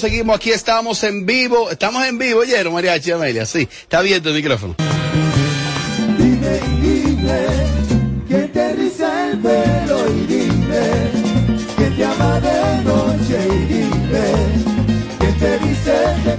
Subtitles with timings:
[0.00, 0.36] Seguimos.
[0.36, 1.70] Aquí estamos en vivo.
[1.70, 3.46] Estamos en vivo, ¿oyeron, Mariachi Amelia?
[3.46, 4.76] Sí, está abierto el micrófono.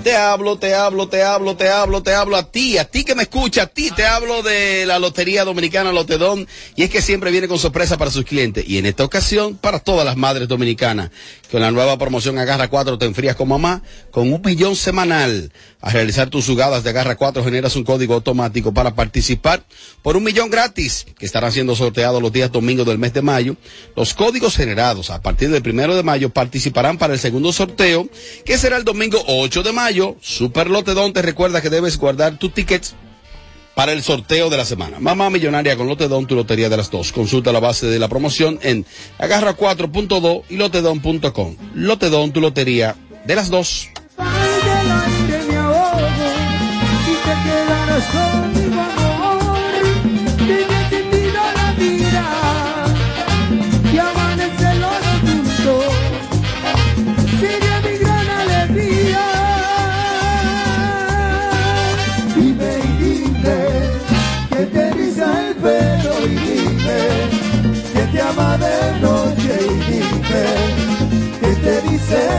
[0.01, 3.15] Te hablo, te hablo, te hablo, te hablo, te hablo a ti, a ti que
[3.15, 7.31] me escucha, a ti te hablo de la Lotería Dominicana Lotedón y es que siempre
[7.31, 11.11] viene con sorpresa para sus clientes y en esta ocasión para todas las madres dominicanas.
[11.51, 15.51] Con la nueva promoción Agarra 4 te enfrías con mamá con un millón semanal.
[15.81, 19.63] Al realizar tus jugadas de Agarra 4 generas un código automático para participar
[20.01, 23.55] por un millón gratis que estarán siendo sorteados los días domingos del mes de mayo.
[23.95, 28.09] Los códigos generados a partir del primero de mayo participarán para el segundo sorteo
[28.45, 29.82] que será el domingo 8 de mayo.
[30.21, 32.95] Super Lotedón te recuerda que debes guardar tus tickets
[33.75, 34.99] para el sorteo de la semana.
[34.99, 37.11] Mamá Millonaria con Lotedón, tu lotería de las dos.
[37.11, 38.85] Consulta la base de la promoción en
[39.19, 41.55] agarra4.do y lotedón.com.
[41.73, 42.95] Lotedón, tu lotería
[43.25, 43.89] de las dos.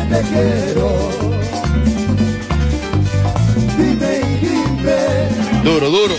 [0.08, 1.14] Te quiero
[3.76, 5.00] Dime y dime.
[5.64, 6.14] Duro, duro.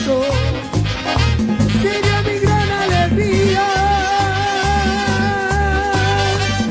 [1.82, 3.68] Sería mi gran alegría.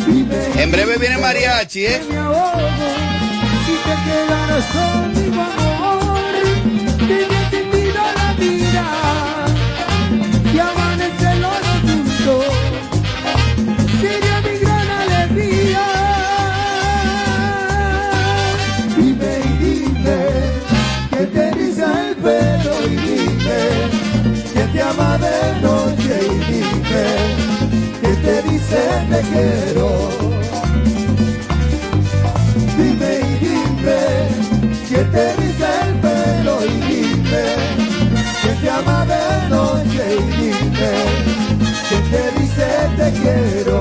[0.06, 2.02] Dime En breve viene mariachi, ¿eh?
[2.08, 2.64] me ahogo
[3.66, 6.34] si te quedaras conmigo, amor.
[7.08, 9.43] Te he la vida
[24.84, 27.06] que te ama de noche y dime
[28.00, 28.80] que te dice
[29.10, 29.88] te quiero.
[32.76, 34.00] Dime y dime
[34.88, 37.44] que te riza el pelo y dime
[38.42, 40.92] que te ama de noche y dime
[41.88, 42.66] que te dice
[42.96, 43.78] te quiero.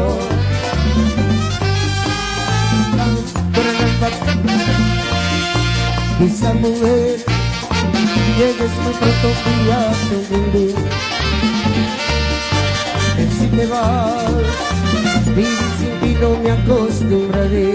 [6.25, 7.32] Esa mujer
[8.37, 10.67] llegues muy pronto fíjate de mí.
[13.15, 14.31] Que si te vas,
[15.35, 17.71] vivir sin ti no me acostumbraré.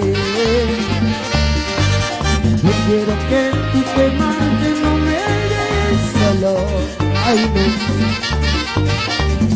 [2.62, 3.42] Yo quiero que
[3.72, 5.20] tú te marches, no me
[5.52, 6.52] dejes solo.
[7.26, 7.64] Ay, no.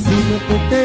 [0.05, 0.37] Si no
[0.71, 0.82] te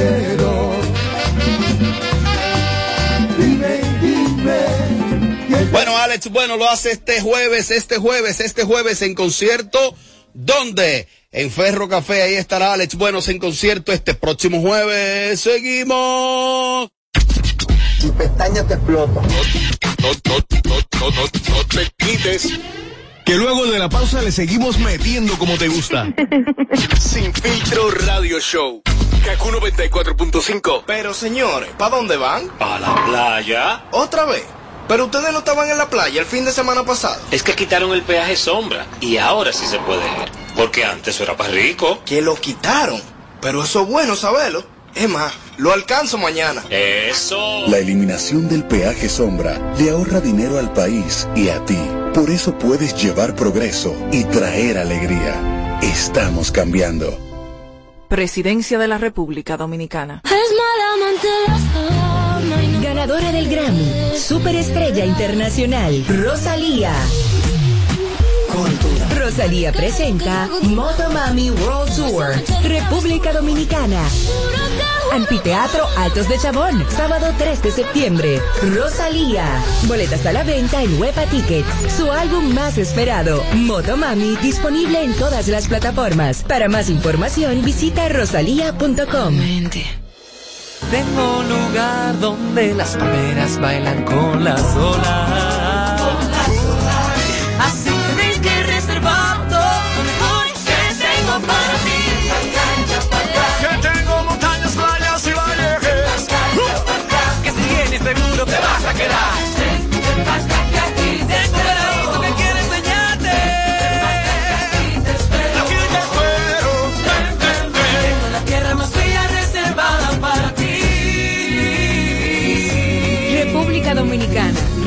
[0.00, 0.72] quiero.
[3.38, 9.14] Dime, dime, que Bueno, Alex, bueno, lo hace este jueves, este jueves, este jueves en
[9.14, 9.94] concierto.
[10.32, 11.08] ¿Dónde?
[11.32, 15.40] En Ferro Café, ahí estará Alex Buenos en concierto este próximo jueves.
[15.40, 16.90] Seguimos.
[18.00, 19.20] Tu pestaña te explota.
[19.20, 19.28] No,
[20.02, 22.48] no, no, no, no, no te quites.
[23.24, 26.06] Que luego de la pausa le seguimos metiendo como te gusta.
[26.98, 28.82] Sin filtro radio show.
[29.24, 30.84] Kaku 94.5.
[30.86, 32.50] Pero señores, ¿para dónde van?
[32.58, 33.84] ¿A la playa?
[33.92, 34.44] ¿Otra vez?
[34.88, 37.20] Pero ustedes no estaban en la playa el fin de semana pasado.
[37.30, 40.30] Es que quitaron el peaje sombra y ahora sí se puede ir.
[40.56, 42.00] Porque antes era para rico.
[42.04, 43.00] Que lo quitaron.
[43.40, 44.64] Pero eso es bueno saberlo.
[44.94, 46.64] Es más, lo alcanzo mañana.
[46.70, 47.68] Eso.
[47.68, 51.78] La eliminación del peaje sombra le ahorra dinero al país y a ti.
[52.14, 55.78] Por eso puedes llevar progreso y traer alegría.
[55.80, 57.16] Estamos cambiando.
[58.08, 60.22] Presidencia de la República Dominicana.
[62.82, 66.92] Ganadora del Grammy, Superestrella Internacional, Rosalía.
[69.16, 72.32] Rosalía presenta Motomami World Tour,
[72.64, 74.02] República Dominicana.
[75.12, 78.40] Anfiteatro Altos de Chabón, sábado 3 de septiembre.
[78.74, 79.44] Rosalía.
[79.86, 81.68] Boletas a la venta en Huepa Tickets.
[81.96, 86.44] Su álbum más esperado, Motomami, disponible en todas las plataformas.
[86.44, 89.36] Para más información, visita rosalía.com.
[90.90, 95.59] Tengo un lugar donde las palmeras bailan con las olas.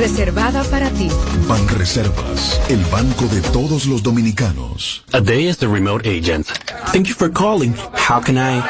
[0.03, 1.07] Reservada para ti.
[1.47, 5.01] Ban Reservas, el banco de todos los dominicanos.
[5.13, 6.45] A day as the remote agent.
[6.91, 7.73] Thank you for calling.
[7.93, 8.61] How can I?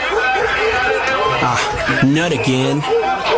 [1.41, 1.57] Ah,
[2.03, 2.83] not again.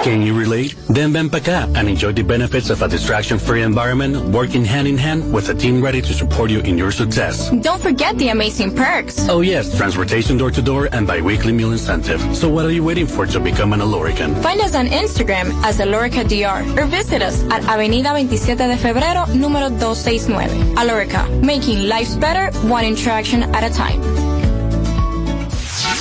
[0.05, 0.75] Can you relate?
[0.87, 4.99] Then ven pa up and enjoy the benefits of a distraction-free environment working hand in
[4.99, 7.49] hand with a team ready to support you in your success.
[7.49, 9.27] Don't forget the amazing perks.
[9.27, 12.21] Oh yes, transportation door to door and bi-weekly meal incentive.
[12.37, 14.39] So what are you waiting for to become an Alorican?
[14.43, 19.25] Find us on Instagram as Alorica DR or visit us at Avenida 27 de Febrero,
[19.33, 20.75] número 269.
[20.75, 24.34] Alorica, making lives better, one interaction at a time.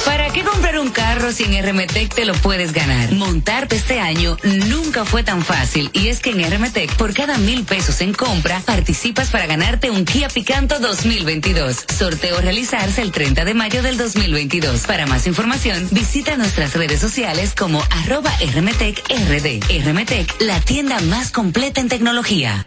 [0.05, 3.13] ¿Para qué comprar un carro si en RMTEC te lo puedes ganar?
[3.13, 4.37] Montarte este año
[4.69, 8.61] nunca fue tan fácil y es que en RMTEC por cada mil pesos en compra
[8.61, 11.87] participas para ganarte un Kia Picanto 2022.
[11.97, 14.83] Sorteo realizarse el 30 de mayo del 2022.
[14.83, 19.85] Para más información visita nuestras redes sociales como arroba RMTEC RD.
[19.85, 22.67] RMTEC, la tienda más completa en tecnología.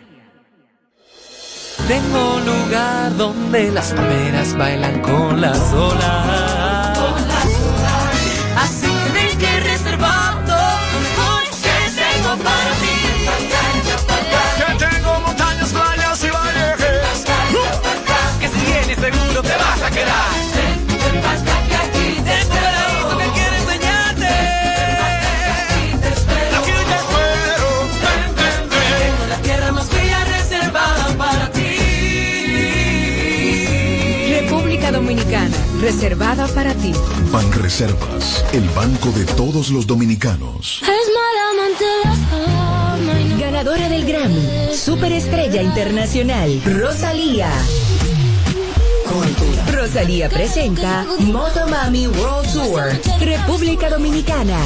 [1.88, 6.77] Tengo lugar donde las palmeras bailan con las olas.
[35.82, 36.94] Reservada para ti.
[37.32, 40.82] Ban Reservas, el banco de todos los dominicanos.
[43.40, 47.50] Ganadora del Grammy, Superestrella Internacional, Rosalía.
[49.72, 54.60] Rosalía presenta Motomami World Tour, República Dominicana.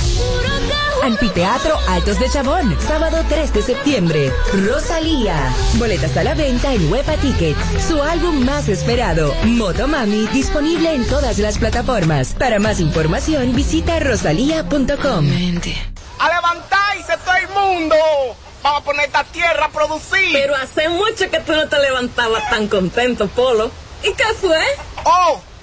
[1.04, 4.32] Anfiteatro Altos de Chabón, sábado 3 de septiembre.
[4.68, 5.36] Rosalía.
[5.76, 7.60] Boletas a la venta en Huepa Tickets.
[7.88, 12.34] Su álbum más esperado, Motomami, disponible en todas las plataformas.
[12.34, 15.26] Para más información, visita rosalía.com.
[16.20, 17.96] A levantarse todo el mundo.
[18.64, 20.34] Vamos a poner esta tierra a producir.
[20.34, 23.72] Pero hace mucho que tú no te levantabas tan contento, Polo.
[24.04, 24.62] ¿Y qué fue?
[25.04, 25.42] Oh,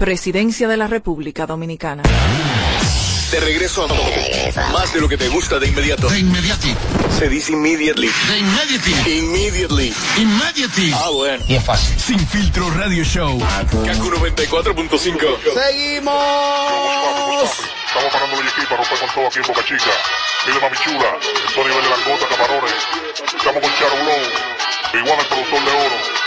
[0.00, 2.04] Presidencia de la República Dominicana.
[3.30, 6.08] De regreso a más de lo que te gusta de inmediato.
[6.08, 6.74] De inmediati.
[7.18, 8.08] Se dice immediately.
[8.08, 9.18] De immediately.
[9.18, 9.94] Immediately.
[10.16, 10.92] Immediately.
[10.94, 11.44] Ah, bueno.
[11.46, 12.00] Y es fácil.
[12.00, 13.38] Sin filtro radio show.
[13.38, 14.88] Kaku 94.5.
[15.68, 16.14] Seguimos.
[17.86, 19.90] Estamos parando equipo para romper con todo aquí en Boca Chica.
[20.46, 22.72] Mire, mami chula, esto a nivel de langota, camarones.
[23.36, 26.19] Estamos con Charo Blow, igual el productor de oro.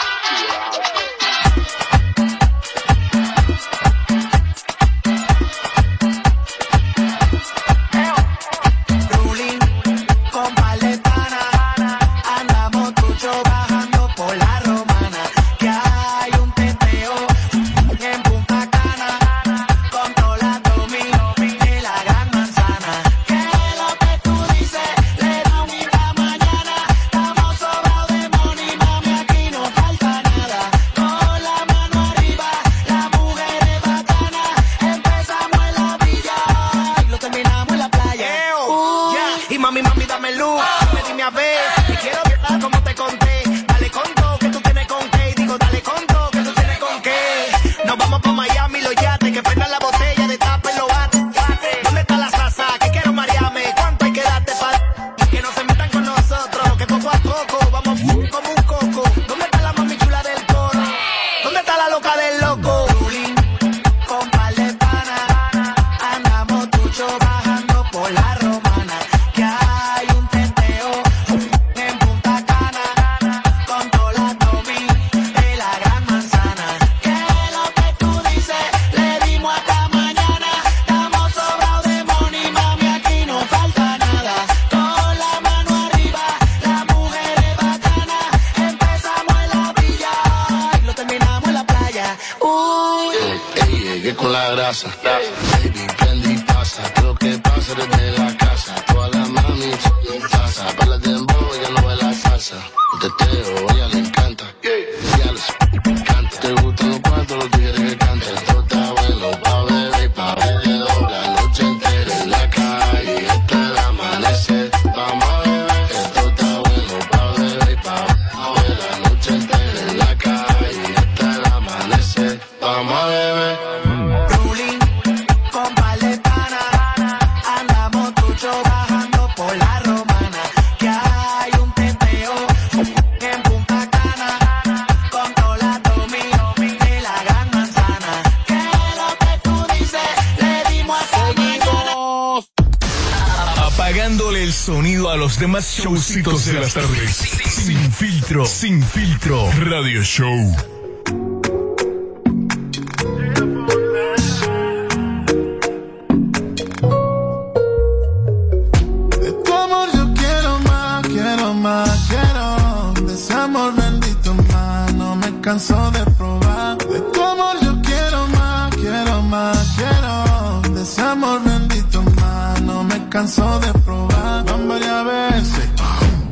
[173.14, 174.44] Canso de probar.
[174.44, 175.70] Van varias veces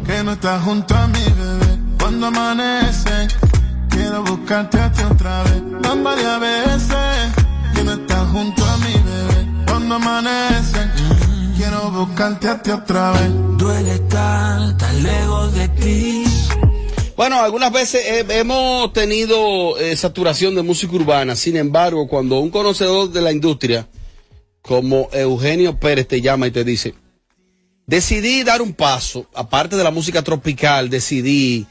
[0.03, 3.27] que no estás junto a mi bebé, cuando amanece
[3.87, 5.61] quiero buscarte a ti otra vez.
[5.83, 6.97] Van varias veces
[7.75, 10.79] que no estás junto a mi bebé, cuando amanece
[11.55, 13.29] quiero buscarte a ti otra vez.
[13.59, 16.23] Duele estar tan lejos de ti.
[17.15, 21.35] Bueno, algunas veces eh, hemos tenido eh, saturación de música urbana.
[21.35, 23.85] Sin embargo, cuando un conocedor de la industria,
[24.61, 26.93] como Eugenio Pérez, te llama y te dice,
[27.87, 31.65] decidí dar un paso, aparte de la música tropical, decidí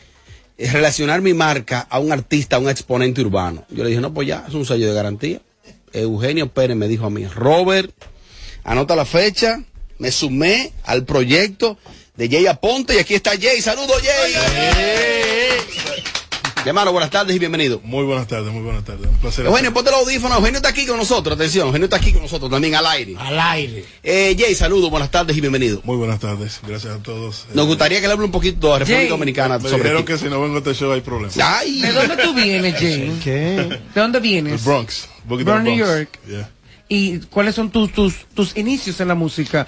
[0.59, 3.65] eh, relacionar mi marca a un artista, a un exponente urbano.
[3.71, 5.41] Yo le dije, no, pues ya, es un sello de garantía.
[5.93, 7.93] Eugenio Pérez me dijo a mí, Robert,
[8.65, 9.63] anota la fecha,
[9.99, 11.79] me sumé al proyecto
[12.17, 13.61] de Jay Aponte y aquí está Jay.
[13.61, 14.35] Saludos, Jay.
[16.65, 17.81] Hermano, buenas tardes y bienvenido.
[17.85, 19.07] Muy buenas tardes, muy buenas tardes.
[19.07, 19.47] Un placer.
[19.47, 20.35] Eugenio, ponte el audífono.
[20.37, 21.35] Eugenio está aquí con nosotros.
[21.37, 23.15] Atención, Eugenio está aquí con nosotros también al aire.
[23.19, 23.85] Al aire.
[24.03, 25.81] Eh, Jay, saludos, buenas tardes y bienvenido.
[25.85, 27.47] Muy buenas tardes, gracias a todos.
[27.55, 30.13] Nos gustaría que le hable un poquito a República Jay, Dominicana Me sobre dijeron ti.
[30.13, 31.39] que si no vengo a este show hay problemas.
[31.39, 31.81] Ay.
[31.81, 33.19] ¿De dónde tú vienes, Jay?
[33.25, 33.81] ¿Qué?
[33.95, 34.53] ¿De dónde vienes?
[34.53, 35.09] El Bronx.
[35.25, 35.89] Bronx, Down New Bronx.
[35.99, 36.19] York.
[36.29, 36.51] Yeah.
[36.89, 39.67] ¿Y cuáles son tus, tus, tus inicios en la música?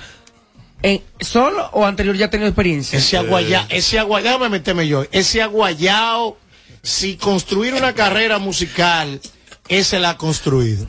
[0.82, 2.98] ¿En, ¿Solo o anterior ya has tenido experiencia?
[2.98, 5.04] Ese aguayao, ese aguayao, déjame meterme yo.
[5.12, 6.36] Ese aguayao,
[6.82, 9.20] si construir una carrera musical,
[9.68, 10.86] ese la ha construido.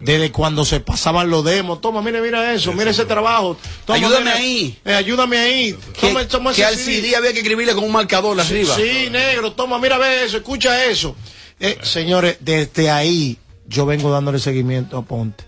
[0.00, 3.56] Desde cuando se pasaban los demos, toma, mira, mira eso, mira ese trabajo.
[3.84, 4.78] Toma, Ayúdame mira, ahí.
[4.84, 5.76] eh, ayúdame ahí.
[6.00, 8.76] Toma, toma que ese al CD había que escribirle con un marcador Sí, arriba.
[8.76, 11.16] Sí, negro, toma, mira, ve eso, escucha eso.
[11.58, 15.42] Eh, señores, desde ahí yo vengo dándole seguimiento a Ponte.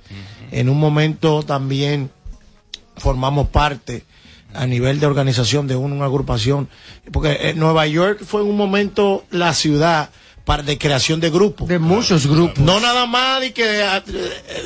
[0.51, 2.11] En un momento también
[2.97, 4.05] formamos parte
[4.55, 6.69] a nivel de organización de una, agrupación,
[7.13, 10.11] porque eh, Nueva York fue en un momento la ciudad
[10.45, 11.69] para de creación de grupos.
[11.69, 12.59] De muchos grupos.
[12.59, 14.03] No nada más de que eh,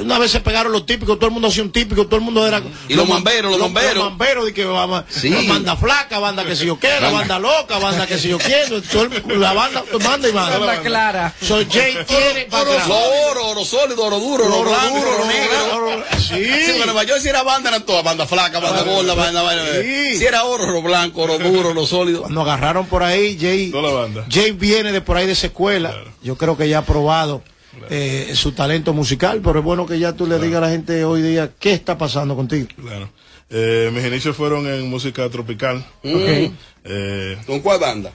[0.01, 2.47] una vez se pegaron los típicos, todo el mundo hacía un típico, todo el mundo
[2.47, 2.63] era...
[2.89, 3.95] Y los mamberos, los mamberos.
[3.97, 5.31] Los mamberos, de que vamos, Sí.
[5.49, 9.03] banda flaca, banda que si yo quiero, banda loca, banda que si yo quiero, todo
[9.05, 10.59] el- la banda, manda y manda.
[10.59, 11.35] Banda clara.
[11.43, 16.05] So, Jay tiene oro, oro sólido, oro duro, oro Oro blanco, duro, oro negro.
[16.19, 16.45] Sí.
[16.45, 19.43] Sí, pero Nueva York si era banda, eran todas, banda flaca, banda gorda, banda.
[19.83, 22.23] Si era oro, oro blanco, oro duro, oro sólido.
[22.23, 24.25] Cuando agarraron por ahí, Jay, Toda la banda.
[24.31, 26.05] Jay viene de por ahí de esa escuela.
[26.23, 27.43] Yo creo que ya ha probado
[27.91, 31.05] eh, su talento musical, pero es bueno que ya tú le digas a la gente
[31.05, 32.69] hoy día qué está pasando contigo.
[32.81, 33.09] Claro.
[33.51, 35.85] Eh, mis inicios fueron en música tropical.
[36.03, 36.47] Mm.
[36.85, 38.13] Eh, ¿Con cuál banda?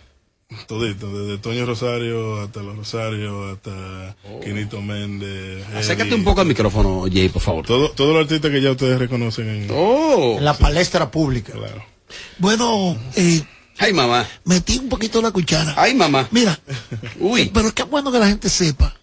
[0.68, 5.63] Todito, desde Toño Rosario hasta Los Rosario, hasta Quinito Méndez.
[5.75, 7.65] Acércate un poco al micrófono, Jay, por favor.
[7.68, 10.36] Todo- Todos los artistas que ya ustedes reconocen en, Oh.
[10.39, 11.53] En la palestra pública.
[11.53, 11.84] Claro.
[12.39, 13.44] Bueno, eh,
[13.79, 14.27] Ay, mamá.
[14.45, 15.74] metí un poquito la cuchara.
[15.77, 16.27] Ay, mamá.
[16.31, 16.59] Mira,
[17.19, 17.50] Uy.
[17.53, 18.93] pero es que es bueno que la gente sepa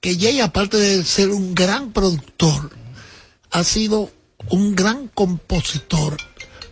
[0.00, 2.70] que Jay, aparte de ser un gran productor,
[3.50, 4.10] ha sido
[4.50, 6.16] un gran compositor.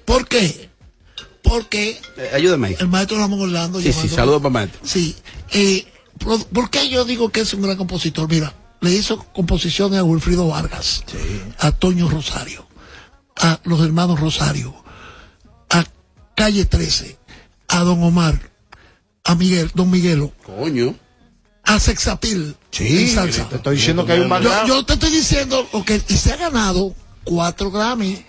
[0.05, 0.69] ¿Por qué?
[1.43, 2.77] Porque Eh, ayúdame ahí.
[2.79, 4.81] el maestro Ramón Orlando Sí, sí, saludos para maestro.
[4.85, 5.15] Sí.
[5.53, 5.87] Eh,
[6.53, 8.29] ¿Por qué yo digo que es un gran compositor?
[8.29, 11.05] Mira, le hizo composiciones a Wilfrido Vargas,
[11.59, 12.67] a Toño Rosario,
[13.37, 14.75] a los hermanos Rosario,
[15.71, 15.85] a
[16.37, 17.19] Calle 13,
[17.69, 18.39] a Don Omar,
[19.25, 20.95] a Miguel, Don Miguelo, Coño.
[21.65, 23.49] a Sexapil en salsa.
[23.49, 24.69] Te estoy diciendo que hay un Yo, background.
[24.69, 26.95] yo te estoy diciendo, ok, y se ha ganado
[27.25, 28.25] cuatro Grammy.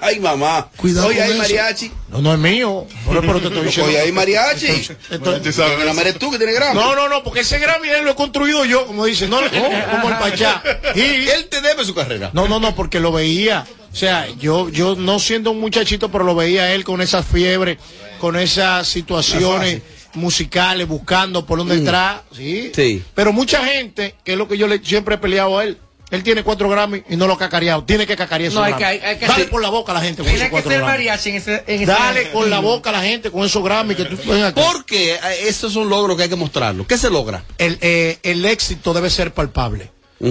[0.00, 0.68] Ay, mamá.
[0.76, 1.38] Cuidado Oye, hay eso.
[1.38, 1.90] mariachi.
[2.08, 2.86] No, no es mío.
[3.08, 3.90] Pero, pero te estoy diciendo.
[3.90, 4.66] Oye, hay mariachi.
[4.66, 6.78] Entonces- entonces- Que la eres tú que tiene Grammy.
[6.78, 10.08] No, no, no, porque ese Grammy él lo he construido yo, como dice, no como
[10.08, 10.62] el Pachá.
[10.94, 12.30] Y él te debe su carrera.
[12.32, 13.66] No, no, no, porque lo veía.
[13.92, 17.78] O sea, yo, yo no siendo un muchachito, pero lo veía él con esa fiebre,
[18.18, 19.82] con esas situaciones
[20.14, 22.22] musicales, buscando por dónde entrar.
[22.34, 22.72] Sí.
[22.74, 23.02] Sí.
[23.14, 25.78] Pero mucha gente, que es lo que yo le, siempre he peleado a él.
[26.10, 27.84] Él tiene cuatro Grammy y no lo ha cacareado.
[27.84, 28.98] Tiene que cacarear No, esos hay que- Grammy.
[28.98, 30.70] hay- hay que Dale por la boca a la gente con Tiene esos que cuatro
[30.70, 30.92] ser Grammy.
[30.92, 31.64] mariachi en ese.
[31.66, 34.16] En ese Dale con la boca a la gente con esos Grammy que tú.
[34.54, 36.86] Porque esos son logros que hay que mostrarlo.
[36.86, 37.44] ¿Qué se logra?
[37.58, 39.90] el, eh, el éxito debe ser palpable.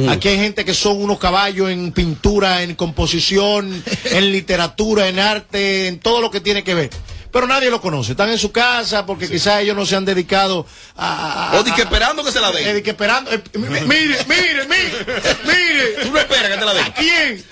[0.09, 5.87] Aquí hay gente que son unos caballos en pintura, en composición, en literatura, en arte,
[5.87, 6.89] en todo lo que tiene que ver.
[7.31, 8.11] Pero nadie lo conoce.
[8.11, 10.65] Están en su casa porque quizás ellos no se han dedicado
[10.95, 11.51] a...
[11.51, 12.67] a- O di que esperando que se la den.
[12.67, 13.31] Eh, di que esperando...
[13.31, 15.05] eh, mi- mire, mire, mire,
[15.45, 16.03] mire.
[16.03, 16.83] Tú no esperas que te la den.
[16.85, 17.45] ¿A quién?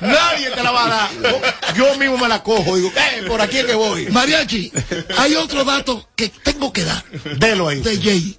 [0.00, 1.74] Nadie te la va a dar.
[1.76, 2.76] Yo mismo me la cojo.
[2.76, 4.06] Digo, eh, por aquí es que voy.
[4.08, 4.72] Mariachi,
[5.16, 7.04] hay otro dato que tengo que dar.
[7.38, 7.80] Delo ahí.
[7.80, 8.38] De Jay.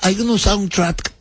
[0.00, 1.12] Hay unos soundtrack,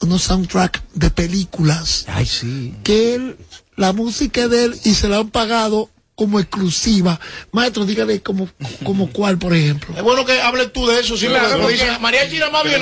[0.00, 2.04] unos soundtrack de películas.
[2.08, 2.74] Ay, sí.
[2.82, 3.36] Que él,
[3.76, 7.20] la música de él, y se la han pagado como exclusiva.
[7.52, 8.48] Maestro, dígale como,
[8.82, 9.94] como cuál, por ejemplo.
[9.96, 11.16] Es bueno que hables tú de eso.
[11.16, 12.80] Si Claro, lo porque- dice María China más bien,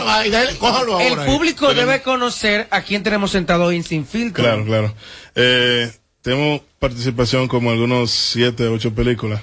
[0.59, 1.27] cójalo El ahora.
[1.27, 4.43] público debe conocer a quién tenemos sentado hoy en Sin Filtro.
[4.43, 4.95] Claro, claro.
[5.35, 5.93] Eh,
[6.23, 9.43] tenemos participación como algunos siete, ocho películas.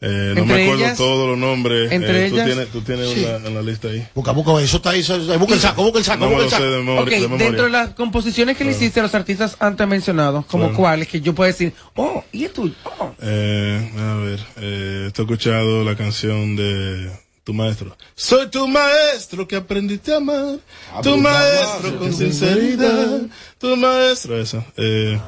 [0.00, 0.96] Eh, no ¿Entre me acuerdo ellas?
[0.96, 1.90] todos los nombres.
[1.90, 2.46] ¿Entre Eh, tú ellas?
[2.46, 3.24] tienes, tú tienes Sí.
[3.24, 4.06] una, en la lista ahí.
[4.14, 5.00] Busca, busca, eso está ahí.
[5.00, 6.64] eso- Busca el saco, busca el saco, No busca el saco.
[6.64, 7.02] de memoria.
[7.02, 7.46] Ok, de memoria.
[7.46, 10.76] dentro de las composiciones que le hiciste a los artistas antes mencionados, como Claro.
[10.78, 12.74] cuáles, que yo puedo decir, oh, y es tuyo.
[12.84, 13.10] Oh.
[13.20, 17.10] Eh, a ver, eh, estoy escuchado la canción de
[17.48, 17.96] tu maestro.
[18.14, 20.58] Soy tu maestro que aprendiste a amar.
[21.02, 23.22] tu maestro con sinceridad.
[23.58, 24.66] Tu maestro, esa.
[24.76, 25.18] Eh,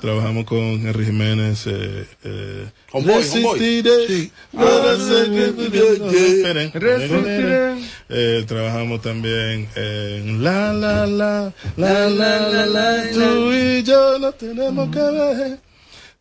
[0.00, 1.66] Trabajamos con Henry Jiménez.
[1.66, 6.70] Eh, eh, Homeboy, resistiré para ser que.
[6.78, 7.74] Resistiré.
[8.08, 14.32] Eh, trabajamos también en La La La, La La La La, tú y yo no
[14.32, 15.58] tenemos que ver.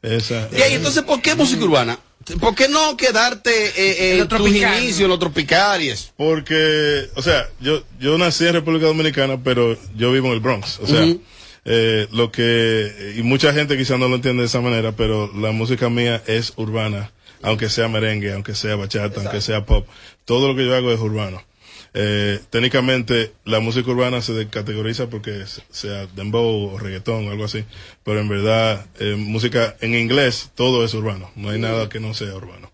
[0.02, 0.50] Esa.
[0.52, 1.98] Y ahí, entonces, ¿por qué música urbana?
[2.39, 6.11] ¿Por qué no quedarte eh, En en tus inicios, en lo tropical y eso?
[6.17, 10.79] Porque, o sea, yo, yo nací en República Dominicana, pero yo vivo en el Bronx.
[10.79, 11.05] O sea,
[11.65, 15.51] eh, lo que, y mucha gente quizás no lo entiende de esa manera, pero la
[15.51, 17.11] música mía es urbana,
[17.41, 19.88] aunque sea merengue, aunque sea bachata, aunque sea pop.
[20.25, 21.43] Todo lo que yo hago es urbano.
[21.97, 27.45] Eh, técnicamente la música urbana se categoriza porque se- sea dembow o reggaetón o algo
[27.45, 27.63] así,
[28.03, 32.13] pero en verdad eh, música en inglés todo es urbano, no hay nada que no
[32.13, 32.69] sea urbano.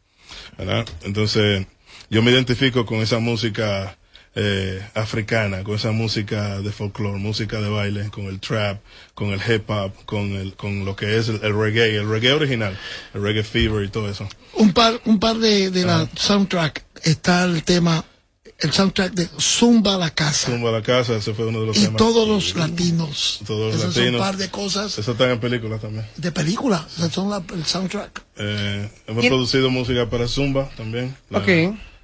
[0.57, 0.85] ¿verdad?
[1.03, 1.65] Entonces,
[2.09, 3.95] yo me identifico con esa música
[4.35, 8.81] eh, africana, con esa música de folclore, música de baile, con el trap,
[9.13, 12.31] con el hip hop, con el, con lo que es el, el reggae, el reggae
[12.33, 12.77] original,
[13.13, 14.27] el reggae fever y todo eso.
[14.53, 18.03] Un par, un par de, de la soundtrack está el tema,
[18.61, 20.51] el soundtrack de Zumba a la casa.
[20.51, 21.97] Tumba a la casa, ese fue uno de los Y temas.
[21.97, 23.39] todos los latinos.
[23.45, 24.21] Todos los Esos son un latinos.
[24.27, 26.05] par de cosas Eso está en películas también.
[26.17, 26.85] de película.
[26.95, 28.23] O sea, son la- el soundtrack.
[28.37, 31.15] Eh, hemos Y- producido música para Zumba también.
[31.29, 31.47] la- Ok.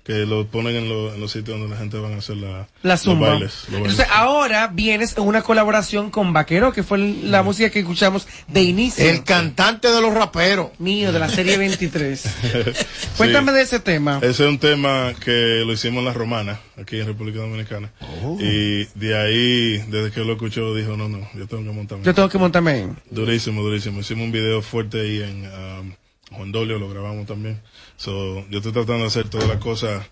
[0.07, 2.65] Que lo ponen en, lo- en los sitios donde la gente van a hacer la,
[2.81, 3.19] La los bailes.
[3.19, 3.91] los bailes.
[3.91, 8.63] Entonces, ahora vienes en una colaboración con Vaquero, que fue la música que escuchamos de
[8.63, 9.03] inicio.
[9.07, 10.69] El cantante de los raperos.
[10.79, 12.21] mío, de la serie 23.
[12.41, 13.07] Sí.
[13.17, 14.19] Cuéntame de ese tema.
[14.21, 17.91] Ese es un tema que lo hicimos en La Romana, aquí en República Dominicana.
[18.23, 18.37] Oh.
[18.39, 22.05] Y de ahí, desde que lo escuchó, dijo, no, no, yo tengo que montarme.
[22.05, 22.87] Yo tengo que montarme.
[23.11, 23.99] Durísimo, durísimo.
[23.99, 25.91] Hicimos un video fuerte ahí en um,
[26.37, 27.59] Juan Dolio, lo grabamos también.
[27.97, 30.07] So, yo estoy tratando de hacer todas las cosas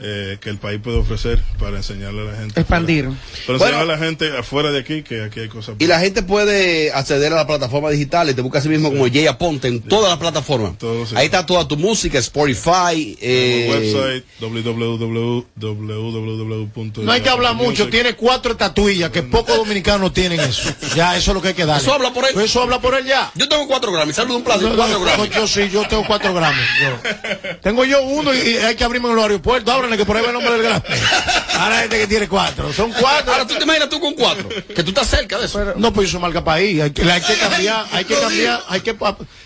[0.00, 2.60] eh, que el país puede ofrecer para enseñarle a la gente.
[2.60, 3.04] Expandir.
[3.06, 3.64] Para, para Bueno.
[3.66, 5.76] enseñarle a la gente afuera de aquí que aquí hay cosas.
[5.78, 9.06] Y la gente puede acceder a la plataforma digital y te busca así mismo como
[9.08, 10.78] Jay Aponte en todas las plataformas.
[10.78, 11.14] Todo, sí.
[11.16, 13.16] Ahí está toda tu música, Spotify.
[13.20, 17.02] Eh, website www.www.
[17.04, 20.70] No hay que hablar mucho, tiene cuatro estatuillas que pocos dominicanos tienen eso.
[20.94, 21.82] Ya, eso es lo que hay que darle.
[21.82, 22.38] Eso habla por él.
[22.40, 23.30] Eso habla por él ya.
[23.34, 25.28] Yo tengo cuatro Grammy, saludos un placer, No, cuatro no, Grammy.
[25.30, 26.60] Yo sí, yo tengo cuatro gramos.
[26.80, 27.56] yo.
[27.62, 29.55] Tengo yo uno y, y hay que abrirme en los aeropuertos.
[29.64, 30.72] Que por ahí va el nombre del.
[30.72, 32.72] Ahora hay gente que tiene cuatro.
[32.72, 33.32] Son cuatro.
[33.32, 35.74] Ahora tú te imaginas tú con cuatro, que tú estás cerca de eso.
[35.76, 36.80] No, pues eso marca país.
[36.82, 38.96] Hay que, hay que cambiar, hay que cambiar, hay que.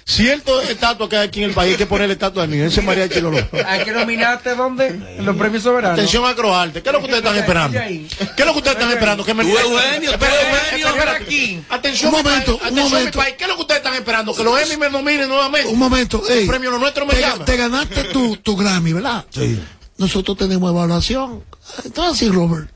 [0.05, 2.63] Cierto estatua que hay aquí en el país, hay que poner estatua de mí.
[2.63, 3.39] Ese mariachi Lolo.
[3.65, 4.89] Hay que nominarte ¿dónde?
[4.89, 5.99] En los premios soberanos.
[5.99, 6.83] Atención a Croarte.
[6.83, 7.79] ¿Qué es lo que ustedes están esperando?
[7.79, 9.25] ¿Qué es lo que ustedes están esperando?
[9.25, 10.89] Que me Tú, Eugenio, tú, Eugenio.
[11.15, 11.63] aquí.
[11.69, 13.19] Atención, Un momento, un momento.
[13.19, 13.35] país.
[13.39, 14.35] ¿Qué es lo que ustedes están esperando?
[14.35, 15.69] Que los Emmy me nominen nuevamente.
[15.69, 17.45] Un momento, ey, El premio lo nuestro me te, llama.
[17.45, 19.25] te ganaste tu, tu Grammy, ¿verdad?
[19.31, 19.61] Sí.
[20.01, 21.45] Nosotros tenemos evaluación.
[21.85, 22.69] Entonces, Robert.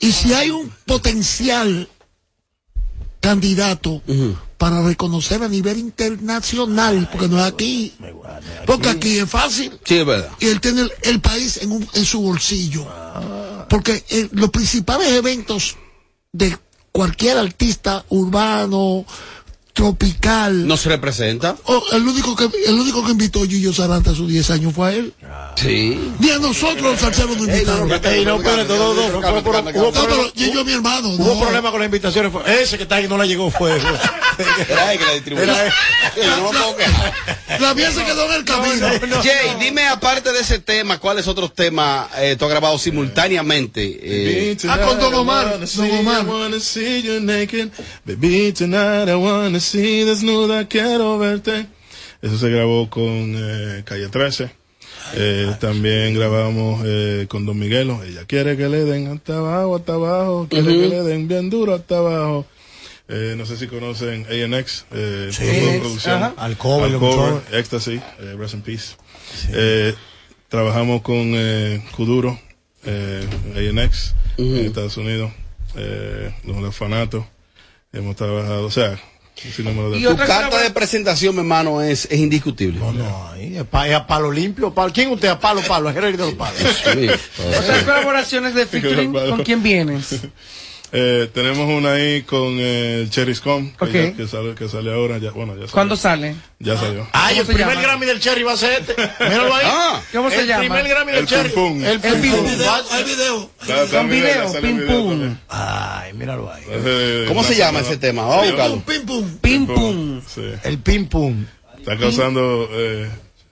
[0.00, 1.88] Y si hay un potencial
[3.20, 4.02] candidato
[4.58, 7.94] para reconocer a nivel internacional, porque no es aquí.
[8.64, 9.72] Porque aquí es fácil.
[9.84, 10.30] Sí, es verdad.
[10.38, 12.86] Y él tiene el, el país en, un- en su bolsillo.
[13.68, 15.76] Porque eh, los principales eventos
[16.32, 16.56] de
[16.92, 19.04] cualquier artista urbano,
[19.76, 21.54] tropical, No se representa.
[21.64, 24.72] Oh, el único que el único que invitó a Gillo Sarante a sus 10 años
[24.74, 25.12] fue a él.
[25.56, 26.00] Sí.
[26.18, 27.92] Ni a nosotros los salseros nos invitaron.
[27.92, 29.70] Ey, no, pero problema-
[30.34, 31.10] Gillo mi hermano.
[31.10, 31.40] Hubo no.
[31.40, 32.32] problema con las invitaciones.
[32.32, 33.76] fue- Ese que está ahí no le llegó fue.
[33.76, 35.46] Era él que la distribuyó.
[37.60, 38.86] La mía se quedó en el camino.
[39.22, 43.98] Jay, dime aparte de ese tema, ¿cuáles otros temas eh, tú has grabado simultáneamente?
[44.02, 46.24] Eh, Ah, con Don Omar, Don Omar.
[49.70, 51.66] See desnuda, quiero verte.
[52.22, 54.50] Eso se grabó con eh, Calle 13.
[55.14, 58.02] Eh, también grabamos eh, con Don Miguelo.
[58.04, 60.46] Ella quiere que le den hasta abajo, hasta abajo.
[60.48, 60.80] Quiere Ujú.
[60.82, 62.46] que le den bien duro hasta abajo.
[63.08, 65.44] Eh, no sé si conocen ANX, eh, Sí.
[65.44, 66.14] de producción.
[66.22, 66.34] Ajá.
[66.36, 67.42] Alcover, Alcover.
[67.52, 68.94] Ecstasy, eh, Rest in Peace.
[69.52, 69.94] Eh,
[70.48, 72.38] trabajamos con eh, Kuduro,
[72.84, 73.24] eh,
[73.56, 75.30] ANX, en Estados Unidos,
[75.76, 77.24] eh, los orfanatos.
[77.92, 78.98] Hemos trabajado, o sea,
[79.42, 82.80] de tu carta de presentación, mi hermano, es, es indiscutible.
[82.80, 84.72] No, ahí es, pa- es a palo limpio.
[84.72, 84.92] Palo.
[84.92, 85.28] ¿Quién usted?
[85.28, 85.90] A palo, palo.
[85.90, 86.58] El rey de los palos.
[86.58, 87.08] Sí.
[87.58, 90.20] Otras colaboraciones de featuring, ¿con quién vienes?
[90.92, 95.18] Eh, tenemos una ahí con eh, el Cherry Scum, que, que sale, que sale ahora.
[95.18, 95.72] Ya, bueno, ya salió.
[95.72, 96.36] ¿Cuándo sale?
[96.60, 97.06] Ya salió.
[97.12, 97.82] Ay, ¿Cómo el primer llama?
[97.82, 98.94] Grammy del Cherry va a ser este.
[99.24, 99.66] Míralo ahí.
[99.68, 100.60] Ah, ¿cómo se el llama?
[100.60, 101.48] primer Grammy del El Cherry.
[101.50, 101.84] Pum Pum.
[101.84, 102.46] El El Pum Pum.
[102.92, 103.50] Hay video.
[103.90, 105.36] Con video, pim pum.
[105.48, 106.62] Ay, míralo ahí.
[106.70, 108.22] Ese- ¿Cómo se la- llama ese tema?
[108.22, 108.82] Vamos a buscarlo.
[108.86, 109.38] Pim pum.
[109.40, 110.20] Pim pum.
[110.62, 111.44] El Pim Pum.
[111.78, 113.08] Está causando eh,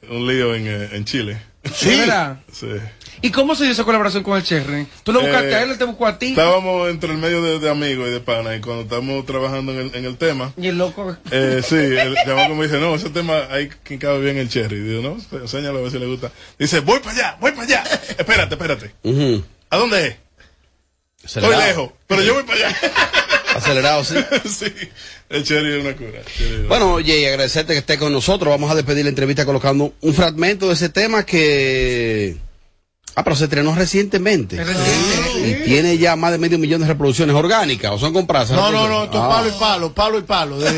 [0.08, 1.40] un lío en, eh, en Chile.
[1.72, 1.96] ¿Sí?
[2.00, 2.40] ¿Verdad?
[2.52, 2.66] Sí.
[3.22, 4.86] ¿Y cómo se dio esa colaboración con el Cherry?
[5.02, 6.30] ¿Tú lo buscaste Eh, a él, él te buscó a ti?
[6.30, 9.78] Estábamos entre el medio de, de amigos y de pana y cuando estamos trabajando en
[9.78, 11.16] el, en el tema, Y el loco...
[11.30, 14.78] eh, sí, el chamaco me dice, no, ese tema hay quien cabe bien el cherry.
[14.80, 16.32] Digo, no, enséñalo a ver si le gusta.
[16.58, 17.84] Dice, voy para allá, voy para allá.
[18.18, 18.94] espérate, espérate.
[19.70, 20.16] ¿A dónde es?
[21.24, 22.76] Estoy lejos, pero yo voy para allá.
[23.54, 24.14] Acelerado, sí.
[24.48, 24.66] sí,
[25.30, 26.20] el cherry es una cura.
[26.68, 28.50] Bueno, Jay, agradecerte que estés con nosotros.
[28.50, 32.36] Vamos a despedir la entrevista colocando un fragmento de ese tema que...
[33.16, 34.56] Ah, pero se estrenó recientemente.
[35.44, 38.50] Y tiene ya más de medio millón de reproducciones orgánicas o son compradas.
[38.50, 39.28] No, no, no, esto es Ah.
[39.28, 40.58] palo y palo, palo y palo.
[40.58, 40.68] de-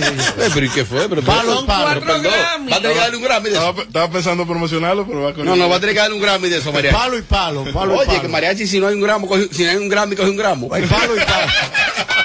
[0.46, 1.08] Eh, pero ¿y qué fue?
[1.08, 2.00] Pero, Palo, pero- palo.
[2.04, 2.26] pero, perdón,
[2.70, 3.60] Va a tener que darle un Grammy de eso.
[3.70, 6.20] estaba, estaba pensando promocionarlo, pero va con No, no, va a tener que darle un
[6.20, 6.94] Grammy de eso, Mariachi.
[6.94, 8.20] Palo y palo, palo y Oye, palo.
[8.20, 10.36] que Mariachi, si no hay un gramo, coge- si no hay un Grammy, coge un
[10.36, 10.68] gramo.
[10.74, 11.52] Hay palo y palo.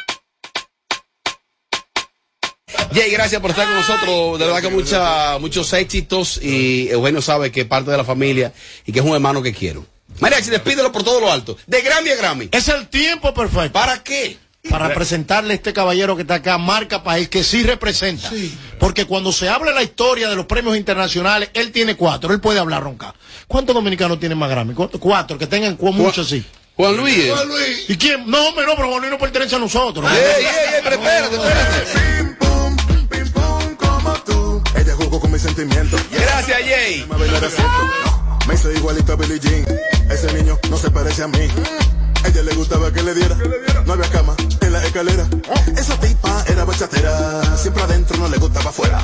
[2.93, 4.39] Jay, gracias por estar con nosotros.
[4.39, 6.39] De verdad que mucha, muchos éxitos.
[6.41, 8.53] Y Eugenio sabe que es parte de la familia
[8.85, 9.85] y que es un hermano que quiero.
[10.19, 11.57] Mariachi, despídelo por todo lo alto.
[11.67, 12.49] De Grammy a Grammy.
[12.51, 13.71] Es el tiempo perfecto.
[13.73, 14.37] ¿Para qué?
[14.69, 18.29] Para presentarle a este caballero que está acá, marca país, que sí representa.
[18.79, 22.39] Porque cuando se habla de la historia de los premios internacionales, él tiene cuatro, él
[22.39, 23.15] puede hablar ronca.
[23.47, 24.75] ¿Cuántos dominicanos tienen más Grammy?
[24.75, 26.45] Cuatro, que tengan cu- muchos sí.
[26.75, 27.17] Juan Luis.
[27.17, 27.31] eh.
[27.33, 27.85] Juan Luis.
[27.89, 28.29] ¿Y quién?
[28.29, 30.05] No, hombre, no, pero Juan Luis no pertenece a nosotros.
[30.11, 32.40] Ey, ey, ey, pero espérate, espérate.
[36.11, 37.05] Gracias, Jay.
[38.47, 39.65] Me hizo igualito a Billie Jean.
[40.09, 41.47] Ese niño no se parece a mí.
[42.25, 43.35] Ella le gustaba que le diera.
[43.85, 45.27] No había cama en la escalera.
[45.75, 47.57] Esa tipa era bachatera.
[47.57, 49.03] Siempre adentro no le gustaba afuera.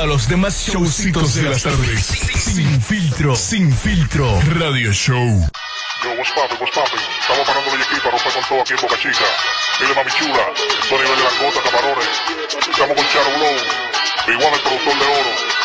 [0.00, 2.06] A los demás showcitos de las tardes.
[2.06, 4.40] Sin filtro, sin filtro.
[4.58, 5.16] Radio Show.
[5.16, 7.00] Yo, what's poppin', what's poppin'?
[7.20, 9.26] Estamos parando el equipo, romper con todo aquí en Boca Chica.
[9.80, 10.52] Dile mami chula,
[10.88, 12.08] Tony de Langota, Camarones.
[12.70, 15.57] Estamos con Charo Blow, igual el productor de oro.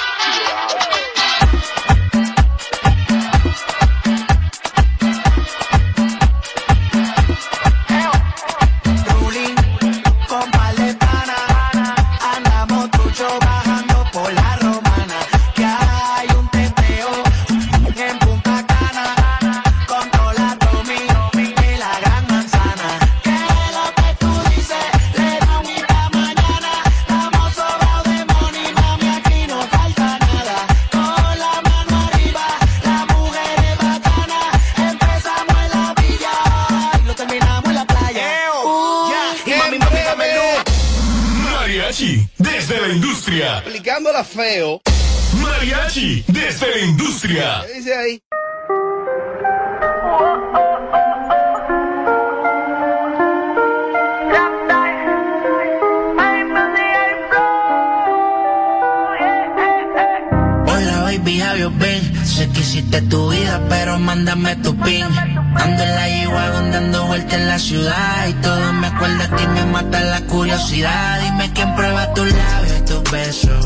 [70.55, 73.65] Dime quién prueba tus labios y tus besos.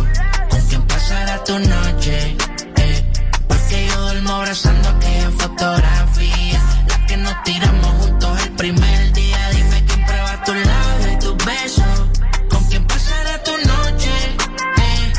[0.50, 2.38] ¿Con quién pasará tu noche?
[2.78, 3.06] Eh,
[3.46, 6.62] porque yo duermo abrazando aquella fotografía.
[6.88, 9.50] La que nos tiramos juntos el primer día.
[9.52, 12.10] Dime quién prueba tus labios y tus besos.
[12.50, 14.12] ¿Con quién pasará tu noche?
[14.78, 15.14] Eh,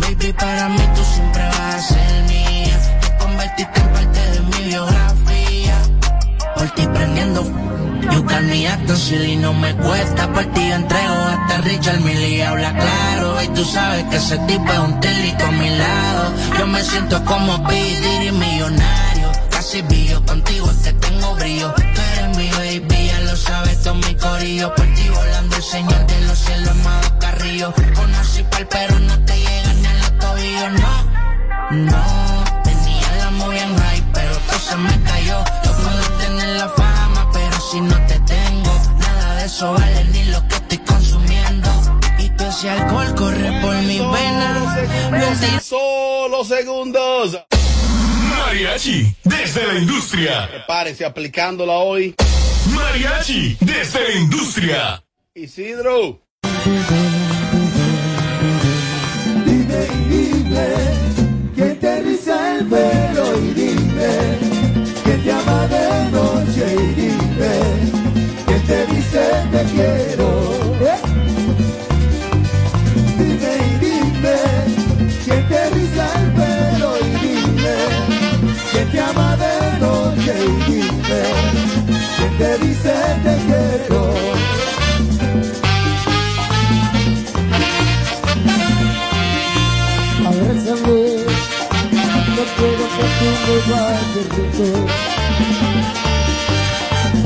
[0.00, 2.78] baby, para mí tú siempre vas a ser mía.
[3.00, 5.82] Te convertiste en parte de mi biografía.
[6.56, 7.42] Por ti prendiendo
[8.02, 12.72] You got me acting silly, no me cuesta Por ti entrego hasta Richard Millie Habla
[12.72, 13.42] claro.
[13.42, 16.32] Y tú sabes que ese tipo es un telito a mi lado.
[16.58, 17.74] Yo me siento como P.
[17.74, 19.28] Diddy millonario.
[19.50, 21.72] Casi billo, contigo es que tengo brillo.
[21.74, 24.74] Tú eres mi baby, ya lo sabes, todo mi corillo.
[24.74, 27.72] Por ti volando el señor de los cielos, amado Carrillo.
[27.94, 32.04] Conocí pa'l pero no te llegan ni a los tobillos, no No,
[32.64, 35.59] tenía la muy en high, pero todo se me cayó
[37.70, 41.68] si no te tengo Nada de eso vale ni lo que estoy consumiendo
[42.18, 47.38] Y todo ese alcohol corre por mis venas Solo segundos.
[48.30, 50.48] Mariachi, desde la industria.
[50.48, 52.14] Prepárense aplicándola hoy.
[52.74, 55.04] Mariachi, desde la industria.
[55.34, 56.20] Isidro.
[59.44, 60.99] Dime y dime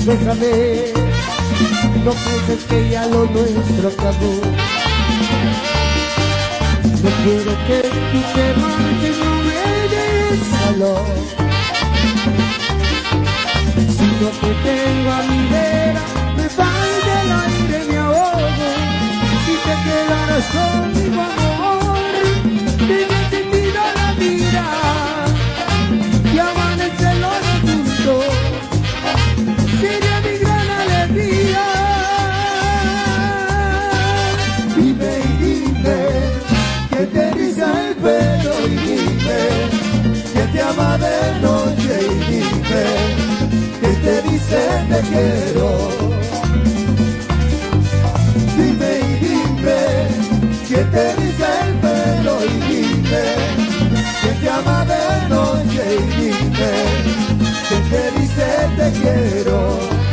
[0.06, 0.92] Déjame,
[2.04, 4.34] no pienses que ya lo nuestro acabó.
[7.02, 9.60] No quiero que tú te marches, no me
[9.92, 10.92] dejes solo.
[13.96, 16.04] Si no te tengo a mi vera,
[16.36, 18.68] me falta el aire, me ahogo.
[19.46, 20.93] Si te quedaras conmigo,
[45.08, 45.68] quiero.
[48.56, 49.80] Dime y dime
[50.68, 53.24] que te riza el pelo y dime
[54.22, 56.72] que te ama de noche y dime
[57.68, 60.04] que te dice te quiero.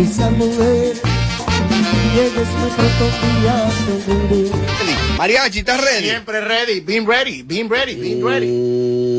[0.00, 0.96] Esa mujer
[2.14, 2.70] llegues me
[3.40, 4.60] día
[5.18, 6.04] Mariachi, ¿estás ready?
[6.08, 9.09] Siempre ready, been ready, been ready, been ready.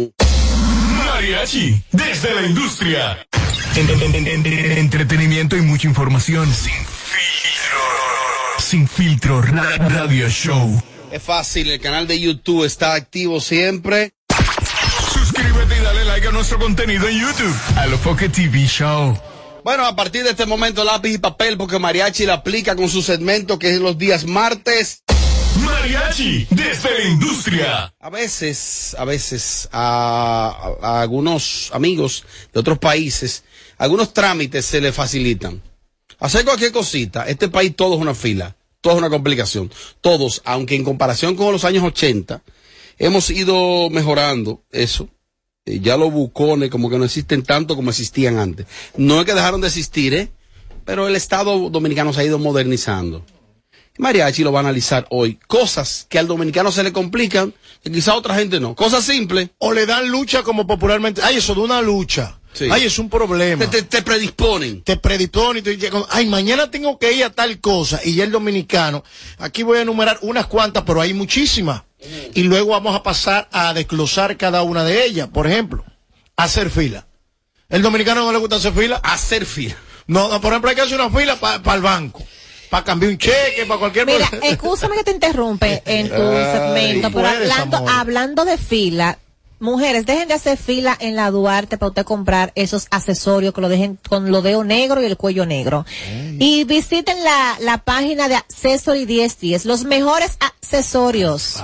[1.41, 3.27] Mariachi, desde la industria.
[3.75, 6.45] En- en- en- en- entretenimiento y mucha información.
[6.53, 8.59] Sin filtro.
[8.59, 9.41] Sin filtro.
[9.41, 10.79] ra- Radio Show.
[11.11, 14.11] Es fácil, el canal de YouTube está activo siempre.
[15.11, 17.55] Suscríbete y dale like a nuestro contenido en YouTube.
[17.75, 19.19] Alofoque TV Show.
[19.63, 23.01] Bueno, a partir de este momento lápiz y papel porque Mariachi la aplica con su
[23.01, 25.00] segmento que es los días martes.
[26.51, 27.93] Desde la industria.
[27.99, 33.43] A veces, a veces a, algunos amigos de otros países,
[33.77, 35.61] algunos trámites se le facilitan.
[36.19, 39.71] Hacer cualquier cosita, este país todo es una fila, todo es una complicación.
[40.01, 42.43] Todos, aunque en comparación con los años 80,
[42.99, 45.09] hemos ido mejorando eso.
[45.65, 48.67] Eh, ya los bucones como que no existen tanto como existían antes.
[48.97, 50.29] No es que dejaron de existir, ¿eh?
[50.85, 53.25] Pero el Estado dominicano se ha ido modernizando.
[53.97, 55.39] Mariachi lo va a analizar hoy.
[55.47, 58.75] Cosas que al dominicano se le complican, que quizá a otra gente no.
[58.75, 59.49] Cosas simples.
[59.59, 61.21] O le dan lucha como popularmente.
[61.23, 62.37] Ay, eso de una lucha.
[62.69, 63.69] Ay, es un problema.
[63.69, 64.81] Te, te predisponen.
[64.83, 65.59] Te predisponen.
[65.59, 68.01] y tú dices, Ay, mañana tengo que ir a tal cosa.
[68.03, 69.03] Y ya el dominicano.
[69.37, 71.83] Aquí voy a enumerar unas cuantas, pero hay muchísimas.
[72.33, 75.27] Y luego vamos a pasar a desglosar cada una de ellas.
[75.27, 75.85] Por ejemplo,
[76.35, 77.07] hacer fila.
[77.69, 78.97] ¿El dominicano no le gusta hacer fila?
[79.03, 79.77] Hacer fila.
[80.07, 82.23] No, no, por ejemplo, hay que hacer una fila para el banco.
[82.71, 87.11] Para cambiar un cheque, para cualquier Mira, escúchame que te interrumpe en tu Ay, segmento,
[87.11, 87.91] pero puedes, hablando, amor.
[87.93, 89.19] hablando de fila,
[89.59, 93.67] mujeres, dejen de hacer fila en la Duarte para usted comprar esos accesorios que lo
[93.69, 95.85] dejen con lo dedo negro y el cuello negro.
[96.39, 101.61] Y visiten la, la página de Accessory 1010, los mejores accesorios.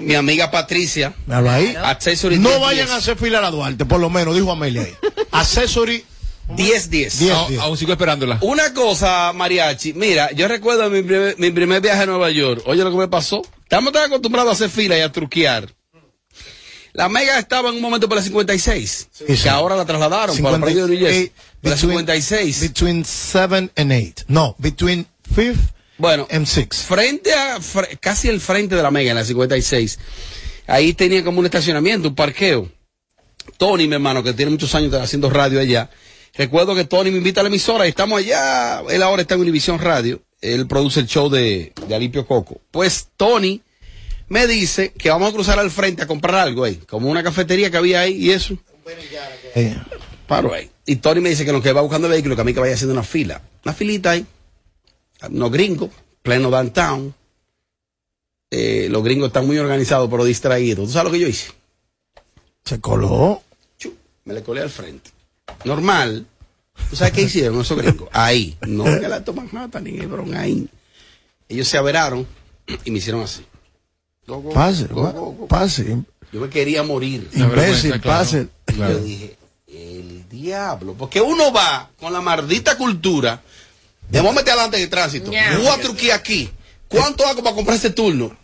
[0.00, 1.14] Mi amiga Patricia.
[1.26, 1.76] Míralo ahí.
[1.80, 4.84] Accessory No 10, vayan a hacer fila a la Duarte, por lo menos, dijo Amelia.
[5.30, 6.04] Accessory
[6.56, 7.18] 10 10.
[7.18, 8.38] 10, Aún- sigo esperándola.
[8.42, 12.62] Una cosa, Mariachi, mira, yo recuerdo mi primer, mi primer viaje a Nueva York.
[12.66, 13.42] Oye, lo que me pasó.
[13.62, 15.72] Estamos tan acostumbrados a hacer fila y a truquear.
[16.92, 19.08] La Mega estaba en un momento por la 56,
[19.42, 21.32] que ahora la trasladaron para el predio de New Jersey.
[21.62, 22.60] La 56.
[22.60, 24.24] Between 7 and 8.
[24.28, 25.58] No, between 5
[25.96, 26.68] bueno, and 6.
[26.86, 29.98] Frente a, fre- casi el frente de la Mega en la 56.
[30.66, 32.70] Ahí tenía como un estacionamiento, un parqueo.
[33.56, 35.88] Tony, mi hermano, que tiene muchos años haciendo radio allá.
[36.34, 38.80] Recuerdo que Tony me invita a la emisora y estamos allá.
[38.88, 40.22] Él ahora está en Univisión Radio.
[40.40, 42.60] Él produce el show de, de Alipio Coco.
[42.70, 43.60] Pues Tony
[44.28, 47.70] me dice que vamos a cruzar al frente a comprar algo ahí, como una cafetería
[47.70, 48.56] que había ahí y eso.
[50.26, 50.70] Paro ahí.
[50.86, 52.60] Y Tony me dice que lo que va buscando el vehículo, que a mí que
[52.60, 53.42] vaya haciendo una fila.
[53.64, 54.26] Una filita ahí.
[55.28, 55.90] Unos gringos,
[56.22, 57.14] pleno downtown.
[58.50, 60.86] Eh, los gringos están muy organizados pero distraídos.
[60.86, 61.52] ¿Tú sabes lo que yo hice?
[62.64, 63.42] Se coló.
[64.24, 65.10] Me le colé al frente.
[65.64, 66.26] Normal.
[66.90, 68.08] ¿Tú sabes qué hicieron esos gringos?
[68.12, 68.56] Ahí.
[68.66, 70.68] No en el Alto Manhattan ni en el Bronx, ahí.
[71.48, 72.26] Ellos se averaron
[72.84, 73.44] y me hicieron así.
[74.26, 75.48] Go, go, Pase, go, go, go.
[75.48, 75.98] pase.
[76.32, 77.28] Yo me quería morir.
[77.34, 78.48] Imbécil, pase.
[78.76, 79.36] Yo dije,
[79.68, 80.94] el diablo.
[80.94, 83.42] Porque uno va con la maldita cultura.
[84.08, 85.30] de Vamos a meter adelante en el tránsito.
[85.30, 85.58] Ya.
[85.58, 86.50] Voy a truquear aquí.
[86.88, 88.34] ¿Cuánto hago para comprar este turno?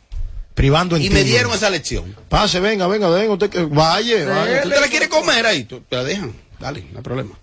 [0.54, 2.16] Privando en Y me dieron esa lección.
[2.28, 3.32] Pase, venga, venga, venga.
[3.32, 4.62] Usted que vaya, vaya.
[4.62, 5.64] ¿Tú te la quieres comer ahí?
[5.64, 6.32] Te la dejan.
[6.58, 7.38] Dale, no hay problema.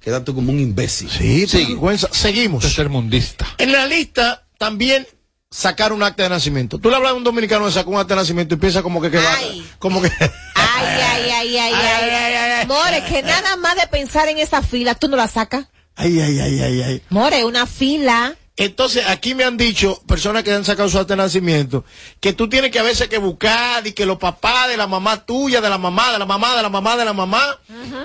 [0.00, 1.10] Queda tú como un imbécil.
[1.10, 2.08] Sí, vergüenza.
[2.12, 2.62] Seguimos.
[2.62, 3.46] Tercermundista.
[3.58, 5.06] En la lista también
[5.50, 6.78] sacar un acta de nacimiento.
[6.78, 9.00] Tú le hablas a un dominicano de sacar un acta de nacimiento y piensa como
[9.00, 9.32] que, que va,
[9.78, 10.10] como que
[10.54, 12.66] Ay, ay, ay, ay, ay.
[12.66, 15.66] More, que nada más de pensar en esa fila, tú no la sacas.
[15.94, 17.02] ay, ay, ay, ay, ay.
[17.10, 18.34] More, una fila.
[18.56, 21.84] Entonces, aquí me han dicho, personas que han sacado su acta de nacimiento,
[22.20, 25.26] que tú tienes que a veces que buscar y que los papás de la mamá
[25.26, 27.58] tuya, de la mamá, de la mamá, de la mamá, de la mamá,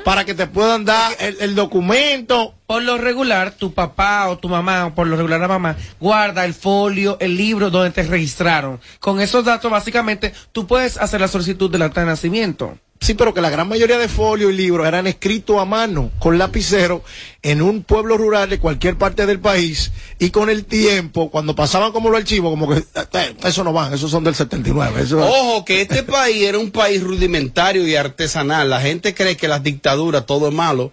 [0.04, 2.56] para que te puedan dar el, el documento.
[2.66, 6.46] Por lo regular, tu papá o tu mamá, o por lo regular la mamá, guarda
[6.46, 8.80] el folio, el libro donde te registraron.
[9.00, 12.76] Con esos datos, básicamente, tú puedes hacer la solicitud del acta de nacimiento.
[13.02, 16.38] Sí, pero que la gran mayoría de folios y libros eran escritos a mano, con
[16.38, 17.02] lapicero,
[17.42, 21.94] en un pueblo rural de cualquier parte del país, y con el tiempo, cuando pasaban
[21.94, 25.02] como los archivos, como que, eh, eso no van, esos son del 79.
[25.02, 28.70] Eso, Ojo, que este país era un país rudimentario y artesanal.
[28.70, 30.92] La gente cree que las dictaduras, todo es malo.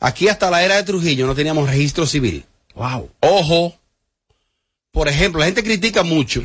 [0.00, 2.44] Aquí hasta la era de Trujillo no teníamos registro civil.
[2.74, 3.10] Wow.
[3.20, 3.74] Ojo.
[4.92, 6.44] Por ejemplo, la gente critica mucho.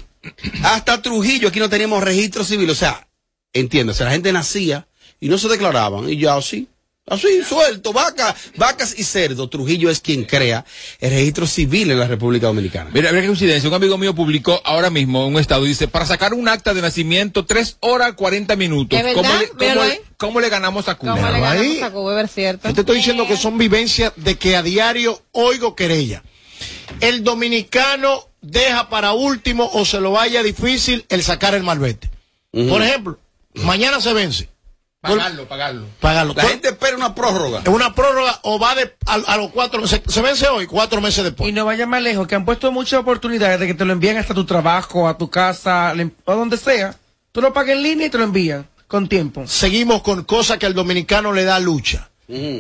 [0.64, 2.70] Hasta Trujillo aquí no teníamos registro civil.
[2.70, 3.08] O sea,
[3.52, 4.88] entiendes, la gente nacía
[5.26, 6.10] y no se declaraban.
[6.10, 6.68] Y ya así.
[7.06, 9.50] Así, suelto, vaca, vacas y cerdo.
[9.50, 10.64] Trujillo es quien crea
[11.02, 12.92] el registro civil en la República Dominicana.
[12.94, 13.68] Mira, mira qué coincidencia.
[13.68, 15.66] Un amigo mío publicó ahora mismo un estado.
[15.66, 18.98] Dice, para sacar un acta de nacimiento, tres horas 40 minutos.
[19.16, 19.82] ¿Cómo le, cómo-
[20.16, 21.16] cómo le ganamos a Cuba?
[21.16, 21.42] ¿Cómo le Ahí.
[21.42, 22.68] ganamos a Cuba, es cierto?
[22.70, 26.24] Yo te estoy diciendo que son vivencias de que a diario oigo querella.
[27.02, 32.10] El dominicano deja para último o se lo vaya difícil el sacar el malvete.
[32.52, 33.20] Por ejemplo,
[33.56, 34.48] mañana se vence.
[35.04, 35.86] Pagarlo, pagarlo.
[36.00, 36.34] Pagarlo.
[36.34, 37.60] La gente espera una prórroga.
[37.60, 40.02] Es una prórroga o va de, a, a los cuatro meses.
[40.08, 41.50] Se vence hoy, cuatro meses después.
[41.50, 44.18] Y no vaya más lejos, que han puesto muchas oportunidades de que te lo envíen
[44.18, 46.96] hasta tu trabajo, a tu casa, le- a donde sea.
[47.34, 49.46] Tú lo pagas en línea y te lo envían con tiempo.
[49.48, 52.10] Seguimos con cosas que al dominicano le da lucha.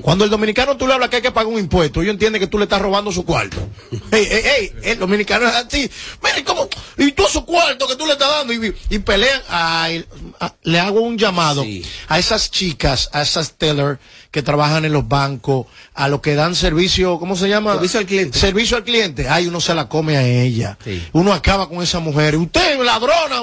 [0.01, 2.47] Cuando el dominicano tú le hablas que hay que pagar un impuesto, ellos entienden que
[2.47, 3.57] tú le estás robando su cuarto.
[4.11, 5.89] Ey, ey, ey, el dominicano es así.
[6.22, 6.68] Mira, ¿y ¿cómo?
[6.97, 9.41] Y tú su cuarto que tú le estás dando y, y pelean.
[9.47, 10.05] Ay,
[10.39, 11.64] a- le hago un llamado
[12.09, 13.99] a esas chicas, a esas teller
[14.32, 17.74] que trabajan en los bancos, a los que dan servicio, ¿cómo se llama?
[17.74, 18.39] Servicio al cliente.
[18.39, 19.30] Servicio al cliente.
[19.30, 20.78] Ay, uno se la come a ella.
[21.14, 22.36] Uno acaba con esa mujer.
[22.36, 23.41] Usted, ladrona,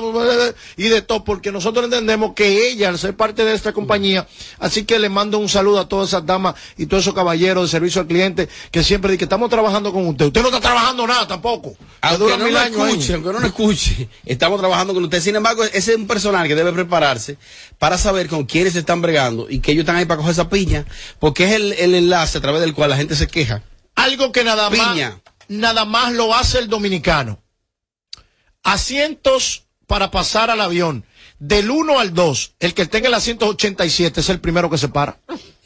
[0.76, 4.26] y de todo, porque nosotros entendemos que ella, al ser parte de esta compañía,
[4.58, 7.68] así que le mando un saludo a todas esas damas y todos esos caballeros de
[7.70, 10.26] servicio al cliente que siempre dicen que estamos trabajando con usted.
[10.26, 11.74] Usted no está trabajando nada tampoco.
[12.00, 15.20] Aunque no mil lo escuche, aunque no lo escuche, estamos trabajando con usted.
[15.20, 17.36] Sin embargo, ese es un personal que debe prepararse
[17.78, 20.48] para saber con quiénes se están bregando y que ellos están ahí para coger esa
[20.48, 20.84] piña,
[21.18, 23.62] porque es el, el enlace a través del cual la gente se queja.
[23.94, 25.20] Algo que nada más, Piña.
[25.48, 27.38] nada más lo hace el dominicano.
[28.62, 31.04] Asientos para pasar al avión.
[31.38, 34.88] Del 1 al 2, el que tenga el asiento 87 es el primero que se
[34.88, 35.18] para.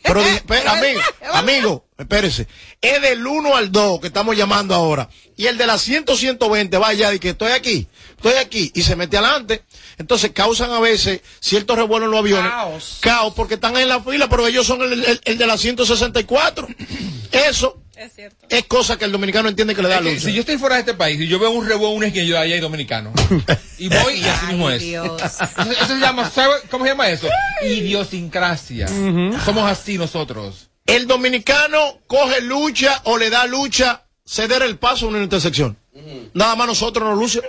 [0.05, 1.01] Pero, espera, amigo,
[1.33, 2.47] amigo, espérese.
[2.81, 5.09] Es del 1 al 2 que estamos llamando ahora.
[5.37, 8.71] Y el de la 100, 120 va allá y que estoy aquí, estoy aquí.
[8.75, 9.65] Y se mete adelante.
[9.97, 12.51] Entonces causan a veces ciertos revuelos en los aviones.
[12.51, 12.99] Caos.
[13.01, 16.69] Caos porque están en la fila, pero ellos son el, el- el de la 164.
[17.33, 20.23] Eso es, cosa que el dominicano entiende que le da Es luz.
[20.23, 22.39] si yo estoy fuera de este país y yo veo un revuelo, un esquina, yo
[22.39, 23.13] allá hay dominicano.
[23.79, 24.83] Y voy y así mismo es.
[24.83, 27.29] Eso, eso se llama, ¿sabe cómo se llama eso?
[27.65, 28.87] Idiosincrasia.
[29.45, 30.71] Somos así nosotros.
[30.87, 35.77] El dominicano coge lucha o le da lucha ceder el paso en una intersección.
[36.35, 37.41] Nada más nosotros nos luce.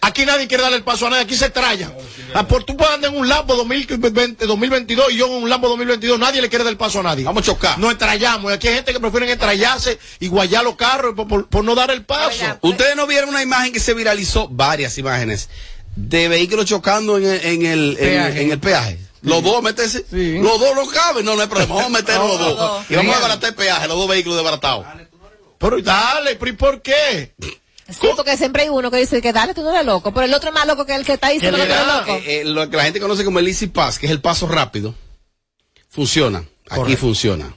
[0.00, 1.92] Aquí nadie quiere darle el paso a nadie, aquí se traya.
[2.34, 5.68] Ah, por tú puedes andar en un Lambo 2020, 2022 y yo en un Lambo
[5.68, 7.24] 2022, nadie le quiere dar el paso a nadie.
[7.24, 7.78] Vamos a chocar.
[7.78, 11.48] Nos estrellamos y aquí hay gente que prefieren estrellarse y guayar los carros por, por-
[11.48, 12.44] por no dar el paso.
[12.62, 15.48] Ustedes no vieron una imagen que se viralizó, varias imágenes,
[15.96, 18.42] de vehículos chocando en el, en el, en- Peaje.
[18.42, 18.98] en el peaje.
[19.22, 20.04] Los dos, métese.
[20.12, 21.74] Los dos no caben, no, no hay problema.
[21.74, 22.84] Vamos a meter los dos.
[22.90, 24.86] Y vamos a abaratar el peaje, los dos vehículos desbaratados.
[25.58, 27.32] Pero dale, pero ¿y por qué?
[27.88, 30.12] Sí, porque siempre hay uno que dice que dale, tú no eres loco.
[30.12, 32.12] Pero el otro es más loco que el que está diciendo que tú eres loco.
[32.12, 34.48] Eh, eh, lo que la gente conoce como el Easy Pass, que es el paso
[34.48, 34.94] rápido,
[35.88, 36.44] funciona.
[36.68, 37.00] Aquí Correcto.
[37.00, 37.56] funciona.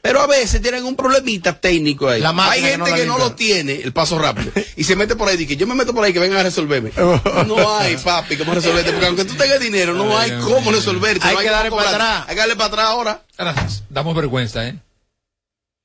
[0.00, 2.22] Pero a veces tienen un problemita técnico ahí.
[2.24, 5.28] Hay que gente no que no lo tiene, el paso rápido, y se mete por
[5.28, 6.92] ahí y que yo me meto por ahí que vengan a resolverme.
[7.46, 11.26] No hay, papi, cómo resolverte, porque aunque tú tengas dinero, no hay cómo resolverte.
[11.26, 12.24] Hay no que darle para atrás.
[12.28, 13.22] Hay que darle para atrás ahora.
[13.36, 14.78] Ahora, damos vergüenza, ¿eh?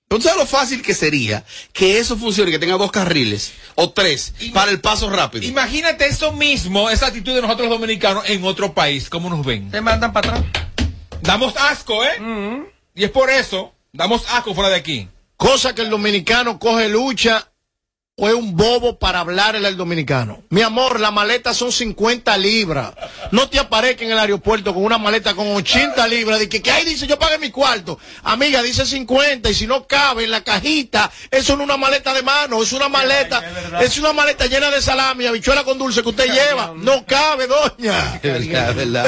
[0.09, 4.33] ¿Tú sabes lo fácil que sería que eso funcione, que tenga dos carriles o tres
[4.55, 5.45] para el paso rápido?
[5.45, 9.69] Imagínate eso mismo, esa actitud de nosotros los dominicanos en otro país, ¿cómo nos ven?
[9.69, 10.45] Te mandan para atrás.
[11.21, 12.65] Damos asco, ¿eh?
[12.95, 15.07] Y es por eso, damos asco fuera de aquí.
[15.37, 17.48] Cosa que el dominicano coge lucha
[18.19, 20.43] o es un bobo para hablarle al dominicano.
[20.49, 22.93] Mi amor, la maleta son 50 libras.
[23.31, 26.39] No te aparezca en el aeropuerto con una maleta con 80 libras.
[26.39, 27.97] De que, que ahí dice yo pagué mi cuarto.
[28.23, 32.13] Amiga, dice 50 y si no cabe en la cajita, eso no es una maleta
[32.13, 33.43] de mano, es una maleta,
[33.81, 36.73] es una maleta llena de salami, habichuela con dulce que usted lleva.
[36.75, 38.15] No cabe, doña.
[38.15, 39.07] Es verdad, es verdad.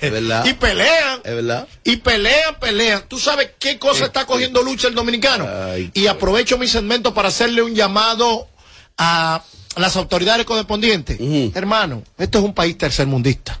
[0.00, 0.44] Es verdad.
[0.46, 1.20] Y pelean.
[1.24, 1.68] Es verdad.
[1.84, 3.04] Y pelean, pelean.
[3.08, 5.48] ¿Tú sabes qué cosa está cogiendo lucha el dominicano?
[5.94, 8.48] y aprovecho mi segmento para hacerle un llamado
[9.02, 9.42] a
[9.76, 11.18] las autoridades correspondientes.
[11.54, 13.60] Hermano, esto es un país tercermundista.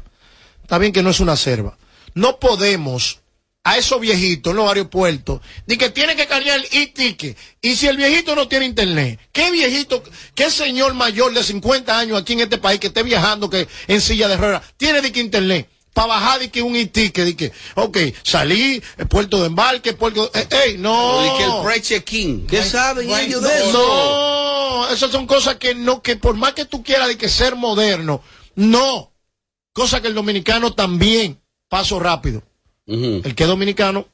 [0.62, 1.76] Está bien que no es una selva.
[2.14, 3.18] No podemos
[3.64, 7.36] a esos viejitos en los aeropuertos de que tienen que cargar el e-ticket.
[7.60, 10.02] Y si el viejito no tiene internet, ¿qué viejito,
[10.34, 14.00] qué señor mayor de 50 años aquí en este país que esté viajando que en
[14.00, 15.68] silla de ruedas tiene de que internet?
[15.92, 20.30] Para bajar de que un e-ticket, de que, ok, salí, eh, puerto de embarque, puerto,
[20.34, 21.18] eh, ey, no.
[21.18, 22.46] O de que el pre-check-in.
[22.46, 23.72] ¿Qué saben ellos de eso?
[23.72, 27.56] No, esas son cosas que no, que por más que tú quieras de que ser
[27.56, 28.22] moderno,
[28.54, 29.12] no.
[29.74, 32.42] Cosa que el dominicano también, paso rápido.
[32.86, 34.06] El que es dominicano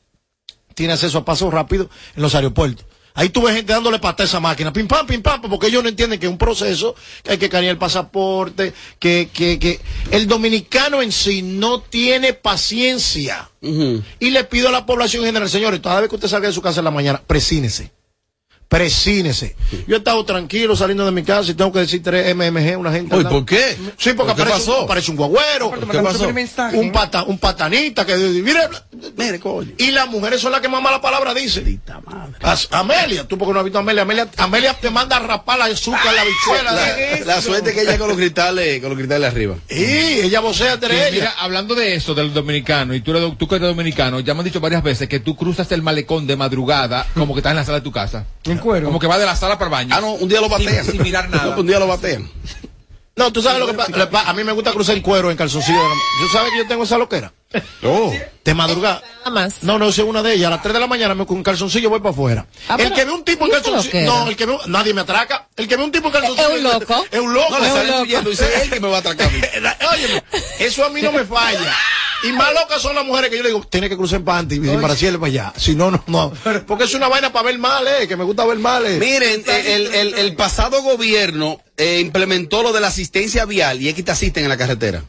[0.74, 2.86] tiene acceso a paso rápido en los aeropuertos.
[3.18, 5.82] Ahí tú ves gente dándole pata a esa máquina, pim pam, pim pam, porque ellos
[5.82, 6.94] no entienden que es un proceso,
[7.24, 9.80] que hay que escanear el pasaporte, que, que, que
[10.12, 13.50] el dominicano en sí no tiene paciencia.
[13.60, 16.62] Y le pido a la población general, señores, toda vez que usted salga de su
[16.62, 17.90] casa en la mañana, presínese.
[18.68, 19.56] Presínese.
[19.86, 22.92] Yo he estado tranquilo saliendo de mi casa y tengo que decir tres MMG, una
[22.92, 23.16] gente.
[23.16, 23.24] Uy.
[23.24, 23.76] ¿por qué?
[23.96, 24.78] Sí, porque ¿Qué aparece, pasó?
[24.80, 25.72] Un, aparece un guagüero.
[25.90, 26.28] ¿Qué pasó?
[26.74, 28.60] Un, pata, un patanita que mire,
[29.16, 29.70] mire, coño.
[29.78, 31.80] Y las mujeres son las que más mala palabra dicen.
[32.70, 34.02] Amelia, tú porque no has visto a Amelia.
[34.02, 36.72] Amelia, Amelia te manda a rapar la azúcar, la bichuela.
[36.72, 39.56] La, la suerte que ella con los cristales, con los cristales arriba.
[39.70, 41.12] Y ella vocea entre Sí, ellas.
[41.12, 44.40] mira, hablando de eso, del dominicano, y tú, eres, tú que eres dominicano, ya me
[44.40, 47.56] han dicho varias veces que tú cruzas el malecón de madrugada como que estás en
[47.56, 48.26] la sala de tu casa.
[48.58, 48.86] En cuero.
[48.86, 49.94] Como que va de la sala para el baño.
[49.96, 50.84] Ah, no, un día lo batean.
[50.84, 51.56] Sin, sin mirar nada.
[51.56, 52.30] un día lo batean.
[53.16, 53.90] No, tú sabes lo que pasa.
[54.28, 55.76] A mí me gusta cruzar en cuero, en calzoncillo.
[56.20, 57.32] ¿Yo sabes que yo tengo esa loquera?
[57.82, 58.14] Oh.
[58.44, 59.02] De madrugada.
[59.18, 59.54] Nada más.
[59.62, 60.46] No, no, es una de ellas.
[60.46, 62.46] A las 3 de la mañana me con un calzoncillo voy para afuera.
[62.68, 64.06] Ah, el que ve un tipo en ¿y calzoncillo.
[64.06, 64.56] No, el que ve.
[64.68, 65.48] Nadie me atraca.
[65.56, 66.48] El que ve un tipo en calzoncillo.
[66.48, 67.04] Es un loco.
[67.10, 67.50] Es un loco.
[67.50, 68.02] No, le Es un sale loco.
[68.02, 68.30] huyendo.
[68.30, 69.26] Dice él que me va a atracar.
[69.26, 69.40] a mí.
[69.92, 70.22] Óyeme,
[70.60, 71.74] eso a mí no me falla.
[72.24, 74.56] Y más locas son las mujeres que yo le digo, tiene que cruzar en panty
[74.56, 75.52] y para para allá.
[75.56, 76.32] Si no, no, no.
[76.66, 78.98] Porque es una vaina para ver mal, eh, que me gusta ver mal, eh.
[78.98, 83.94] Miren, el, el- el pasado gobierno eh, implementó lo de la asistencia vial y es
[83.94, 85.04] que te asisten en la carretera.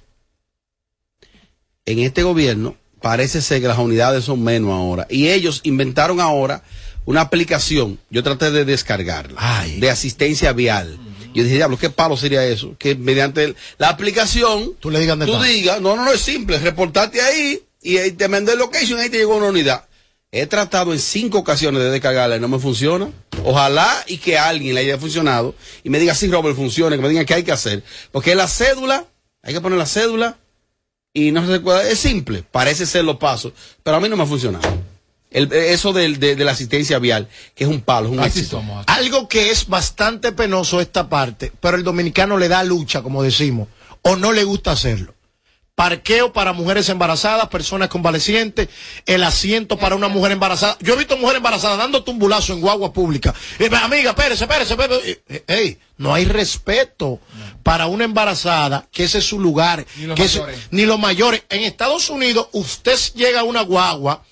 [1.86, 5.08] En este gobierno parece ser que las unidades son menos ahora.
[5.10, 6.62] Y ellos inventaron ahora
[7.06, 8.00] una aplicación.
[8.12, 9.42] Yo traté de descargarla.
[9.80, 11.00] De asistencia vial.
[11.40, 12.76] Yo dije, diablo, ¿qué palo sería eso?
[12.78, 16.58] Que mediante el- la aplicación, Tú le digas tú digas, no, no, no es simple,
[16.60, 19.86] reportarte ahí y ahí te mandé el location ahí te llegó una unidad.
[20.32, 23.10] He tratado en cinco ocasiones de descargarla y no me funciona.
[23.44, 27.10] Ojalá y que alguien le haya funcionado y me diga, sí, Robert, funciona, que me
[27.10, 27.82] digan qué hay que hacer.
[28.12, 29.06] Porque la cédula,
[29.42, 30.38] hay que poner la cédula
[31.14, 34.24] y no se recuerda, es simple, parece ser los pasos, pero a mí no me
[34.24, 34.70] ha funcionado.
[35.32, 38.58] El- eso del- de, de la asistencia vial, que es un palo, es un éxito.
[38.88, 43.68] Algo que es bastante penoso esta parte, pero el dominicano le da lucha, como decimos,
[44.02, 45.14] o no le gusta hacerlo.
[45.76, 48.68] Parqueo para mujeres embarazadas, personas convalecientes,
[49.06, 50.76] el asiento para una mujer embarazada.
[50.82, 53.34] Yo he visto mujeres embarazadas dando tumbulazo en guagua pública.
[53.60, 55.22] Eh, amiga, espérese, espérese, espérese.
[55.30, 57.22] Eh, Ey, no hay respeto
[57.64, 59.86] para una embarazada, que ese es su lugar.
[59.96, 61.44] Ni los que ese- ni los mayores.
[61.50, 64.24] En Estados Unidos, usted llega a una guagua,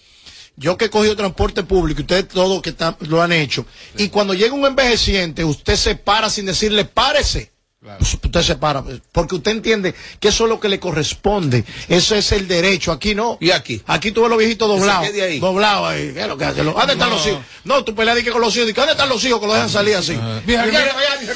[0.57, 3.65] yo que he cogido transporte público, ustedes todos que están- lo han hecho,
[3.97, 7.51] y cuando llega un envejeciente, usted se para sin decirle párese.
[7.99, 8.83] Pues Usted se para,
[9.13, 13.15] porque usted entiende que eso es lo que le corresponde, eso es el derecho, aquí
[13.15, 13.37] no.
[13.39, 13.81] ¿Y aquí?
[13.85, 15.07] Aquí tú ves los viejitos doblados,
[15.39, 16.65] doblados ahí, ¿qué es lo que hacen?
[16.65, 17.39] ¿Dónde están los hijos?
[17.63, 19.95] No, tú peleas que con los hijos, ¿dónde están los hijos que los dejan salir
[19.95, 20.17] así?
[20.45, 20.71] Mira, Sí.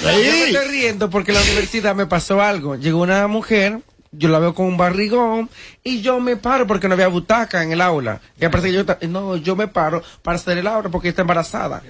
[0.02, 2.76] Yo me estoy riendo porque en la universidad me pasó algo.
[2.76, 3.80] Llegó una mujer,
[4.12, 5.50] yo la veo con un barrigón
[5.84, 8.20] y yo me paro porque no había butaca en el aula.
[8.40, 11.82] Y aparte que yo, no, yo me paro para hacer el aula porque está embarazada.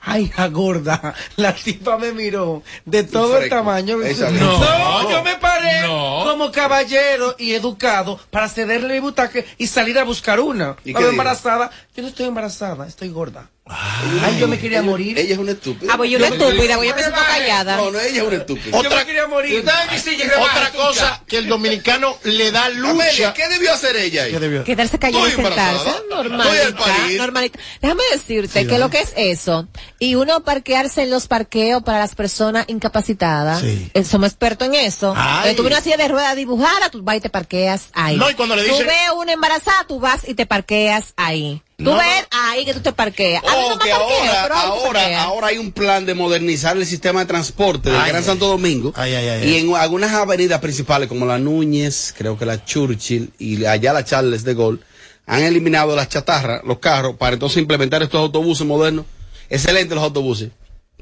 [0.00, 1.14] Ay, la gorda.
[1.36, 3.96] La tipa me miró de todo el tamaño.
[3.96, 5.10] No, no.
[5.10, 6.24] yo me paré No.
[6.26, 10.76] como caballero y educado para cederle mi butaca y salir a buscar una.
[10.84, 11.70] ¿Y La embarazada.
[11.96, 13.48] Yo no estoy embarazada, estoy gorda.
[13.64, 15.16] Ay, yo me quería morir.
[15.18, 15.92] Ella es una estúpida.
[15.94, 17.76] Ah, pues yo una estúpida, yo me siento callada.
[17.76, 18.82] No, no, ella es una estúpida.
[18.82, 19.64] Yo me quería morir.
[19.64, 22.90] Otra cosa que el dominicano le da lucha.
[22.90, 24.32] Amelia, ¿qué debió hacer ella ahí?
[24.32, 24.64] ¿Qué debió?
[24.64, 25.90] Quedarse callada y sentarse.
[26.10, 27.58] Normalita, normalita.
[27.80, 32.14] Déjame decirte que lo que es eso, y uno parquearse en los parqueos para las
[32.16, 33.90] personas incapacitadas, Sí.
[33.94, 35.14] eh, somos expertos en eso.
[35.16, 35.50] Ay.
[35.50, 38.16] Eh, tú ves una silla de ruedas dibujada, tú vas y te parqueas ahí.
[38.16, 41.62] No, y cuando le Tú dicen- ves una embarazada, tú vas y te parqueas ahí.
[41.82, 43.42] Tú No, ves ahí que tú te parqueas.
[43.44, 43.96] A mí Oh, no que parqueo,
[44.32, 45.22] ahora, ahora, parqueas.
[45.22, 48.46] ahora hay un plan de modernizar el sistema de transporte del Ay, Gran ay, Santo
[48.48, 48.92] Domingo.
[48.96, 49.60] ay, ay, ay, y ay.
[49.68, 54.44] en algunas avenidas principales como la Núñez, creo que la Churchill y allá la Charles
[54.44, 54.80] de Gaulle,
[55.26, 59.06] han eliminado las chatarras, los carros, para entonces implementar estos autobuses modernos.
[59.48, 60.50] Excelentes los autobuses.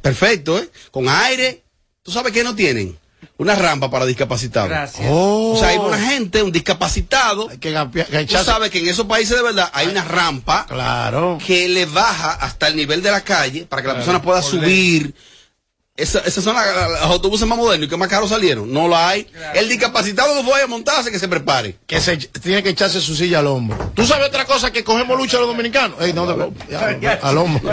[0.03, 0.68] Perfecto, ¿eh?
[0.91, 1.62] Con aire.
[2.03, 2.99] ¿Tú sabes qué no tienen?
[3.38, 4.68] Una rampa para discapacitados.
[4.68, 5.06] Gracias.
[5.10, 5.54] Oh.
[5.54, 7.48] O sea, hay una gente, un discapacitado.
[7.48, 7.72] Hay que
[8.26, 11.38] Tú sabes que en esos países de verdad hay una rampa Claro.
[11.44, 14.50] que le baja hasta el nivel de la calle para que la persona pueda por
[14.50, 15.14] subir.
[16.01, 18.72] Esa- Esas son la- la- los autobuses más modernos y que más caros salieron.
[18.72, 19.26] No la hay.
[19.55, 21.76] El discapacitado que vaya a montarse, que se prepare.
[21.86, 23.92] Que se tiene que echarse su silla al hombro.
[23.94, 26.01] ¿Tú sabes otra cosa que cogemos lucha los dominicanos?
[26.01, 26.26] Ey, no,
[27.01, 27.70] ya, al hombro.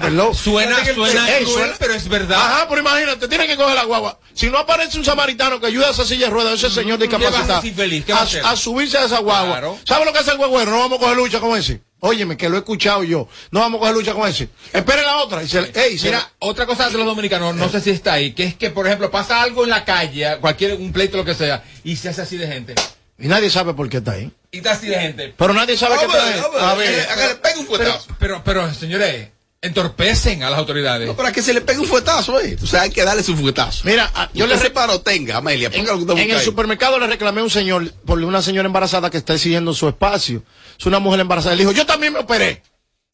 [0.00, 0.34] Perdón.
[0.34, 2.38] Suena, suena Ey, suena- pero es verdad.
[2.38, 4.18] Ajá, pero imagínate, tiene que coger la guagua.
[4.34, 7.06] Si no aparece un samaritano que ayuda a esa silla de ruedas, ese señor ¿Qué
[7.06, 8.42] vas a discapacitado, a a, hacer?
[8.44, 9.48] a subirse a esa guagua.
[9.58, 9.78] Claro.
[9.86, 10.70] ¿Sabe lo que hace el guagüero?
[10.70, 11.80] No vamos a coger lucha con ese.
[12.00, 13.28] Óyeme, que lo he escuchado yo.
[13.50, 14.48] No vamos a coger lucha con ese.
[14.72, 15.42] Espere la otra.
[15.42, 18.44] Y se, se Mira, otra cosa de los dominicanos, no sé si está ahí, que
[18.44, 21.64] es que, por ejemplo, pasa algo en la calle, cualquier, un pleito, lo que sea,
[21.82, 22.74] y se hace así de gente.
[23.18, 24.30] y nadie sabe por qué está ahí.
[24.52, 25.34] Y está así de gente.
[25.36, 26.40] Pero nadie sabe qué está ahí.
[26.60, 29.28] A ver, eh, pegue un Pero, pero, pero, señores,
[29.60, 31.06] entorpecen a las autoridades.
[31.08, 32.56] No, para que se le pegue un fuetazo, eh.
[32.62, 33.82] O sea, hay que darle su fuetazo.
[33.84, 35.68] Mira, ah, yo le le re- separo, tenga, Amelia.
[35.72, 36.44] En, Ponga lo que en el ahí.
[36.44, 40.42] supermercado le reclamé a un señor por una señora embarazada que está exigiendo su espacio.
[40.78, 41.56] Es una mujer embarazada.
[41.56, 42.62] Le dijo, yo también me operé.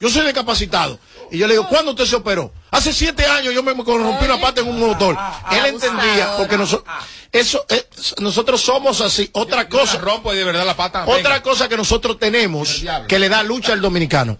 [0.00, 0.98] Yo soy discapacitado.
[1.30, 2.52] Y yo le digo, ¿cuándo usted se operó?
[2.70, 5.16] Hace siete años yo me me rompí una pata en un motor.
[5.50, 6.92] Él entendía, porque nosotros,
[7.32, 9.30] eso, es- nosotros somos así.
[9.32, 11.06] Otra cosa, rompo de verdad la pata.
[11.06, 14.36] otra cosa que nosotros tenemos que le da lucha al dominicano.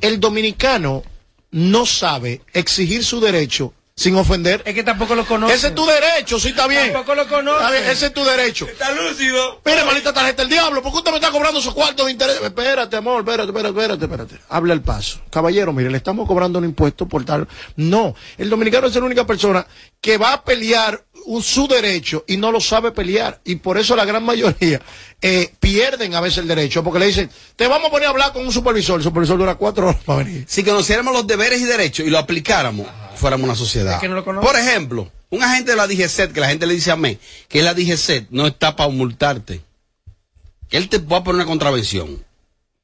[0.00, 1.02] El dominicano
[1.50, 4.62] no sabe exigir su derecho sin ofender.
[4.64, 5.52] Es que tampoco lo conoce.
[5.52, 6.90] Ese es tu derecho, sí está bien.
[6.90, 7.58] Tampoco lo conoce.
[7.58, 8.66] Está bien, ese es tu derecho.
[8.66, 9.60] Está lúcido.
[9.62, 12.40] Mire, maldita tarjeta del diablo, ¿por qué usted me está cobrando esos cuartos de interés?
[12.40, 14.40] Espérate, amor, espérate, espérate, espérate, espérate.
[14.48, 15.20] Habla el paso.
[15.28, 17.46] Caballero, mire, le estamos cobrando un impuesto por tal.
[17.76, 19.66] No, el dominicano es la única persona
[20.00, 21.04] que va a pelear
[21.42, 23.40] su derecho y no lo sabe pelear.
[23.44, 24.80] Y por eso la gran mayoría
[25.20, 28.32] eh, pierden a veces el derecho, porque le dicen, te vamos a poner a hablar
[28.32, 28.98] con un supervisor.
[28.98, 30.44] El supervisor dura cuatro horas para venir.
[30.48, 33.94] Si conociéramos los deberes y derechos y lo aplicáramos, fuéramos una sociedad.
[33.94, 34.46] Es que no lo conoce.
[34.46, 37.18] Por ejemplo, un agente de la DGCET, que la gente le dice a mí,
[37.48, 39.60] que la DGCET, no está para multarte.
[40.68, 42.24] Que él te va a poner una contravención.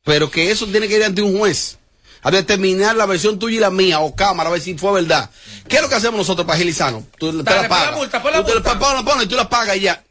[0.04, 1.78] Pero que eso tiene que ir ante un juez.
[2.26, 5.30] A determinar la versión tuya y la mía, o cámara, a ver si fue verdad.
[5.68, 7.04] ¿Qué es lo que hacemos nosotros para agilizarnos?
[7.18, 7.96] Tú te Dale, la pon la pagas.
[7.96, 8.78] multa, pon la Tú multa.
[8.78, 10.02] pon- pon- pon- y tú la pagas y ya.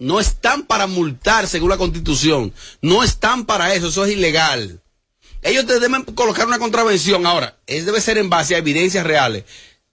[0.00, 2.52] No están para multar según la constitución.
[2.80, 3.86] No están para eso.
[3.88, 4.80] Eso es ilegal.
[5.42, 7.24] Ellos te deben colocar una contravención.
[7.26, 9.44] Ahora, es debe ser en base a evidencias reales.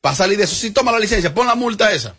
[0.01, 2.15] Para salir de eso, si toma la licencia, pon la multa esa.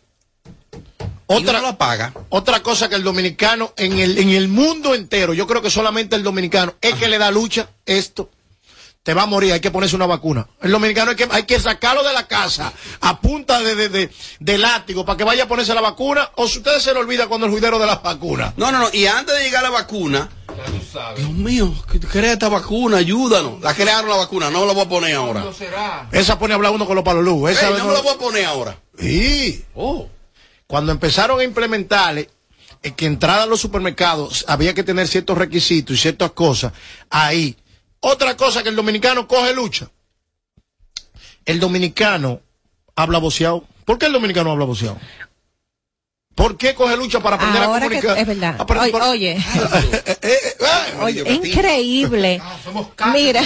[1.26, 2.12] Otra, no la paga.
[2.28, 6.14] Otra cosa que el dominicano, en el, en el mundo entero, yo creo que solamente
[6.16, 8.30] el dominicano es que le da lucha esto.
[9.02, 10.46] Te va a morir, hay que ponerse una vacuna.
[10.60, 14.10] El dominicano hay que, hay que sacarlo de la casa a punta de, de, de,
[14.40, 17.26] de látigo para que vaya a ponerse la vacuna, o si ustedes se le olvida
[17.26, 18.52] cuando el juidero de la vacuna.
[18.56, 18.88] No, no, no.
[18.92, 20.28] Y antes de llegar a la vacuna,
[21.16, 21.72] Dios mío,
[22.12, 23.60] crea esta vacuna, ayúdanos.
[23.62, 25.44] La crearon la vacuna, no me la voy a poner ahora.
[26.12, 27.50] Esa pone a hablar uno con los palos luz.
[27.50, 28.76] Esa Ey, no no- me la voy a poner ahora.
[28.98, 29.64] Sí.
[30.66, 32.28] Cuando empezaron a implementarle
[32.82, 36.72] eh, que entrada a los supermercados había que tener ciertos requisitos y ciertas cosas,
[37.08, 37.56] ahí.
[38.00, 39.90] Otra cosa que el dominicano coge lucha.
[41.44, 42.40] El dominicano
[42.96, 43.64] habla voceado.
[43.84, 44.98] ¿Por qué el dominicano habla voceado?
[46.34, 48.18] ¿Por qué coge lucha para aprender a Ahora que comunicar?
[48.18, 48.66] es verdad.
[48.70, 49.36] Oye, oye,
[50.22, 50.38] eh,
[51.00, 52.40] oye, increíble.
[53.12, 53.42] Mira,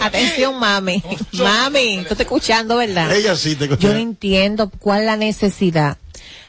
[0.00, 1.02] atención, mami.
[1.32, 3.14] Mami, tú estás escuchando, ¿verdad?
[3.14, 5.98] Ella sí te Yo no entiendo cuál la necesidad.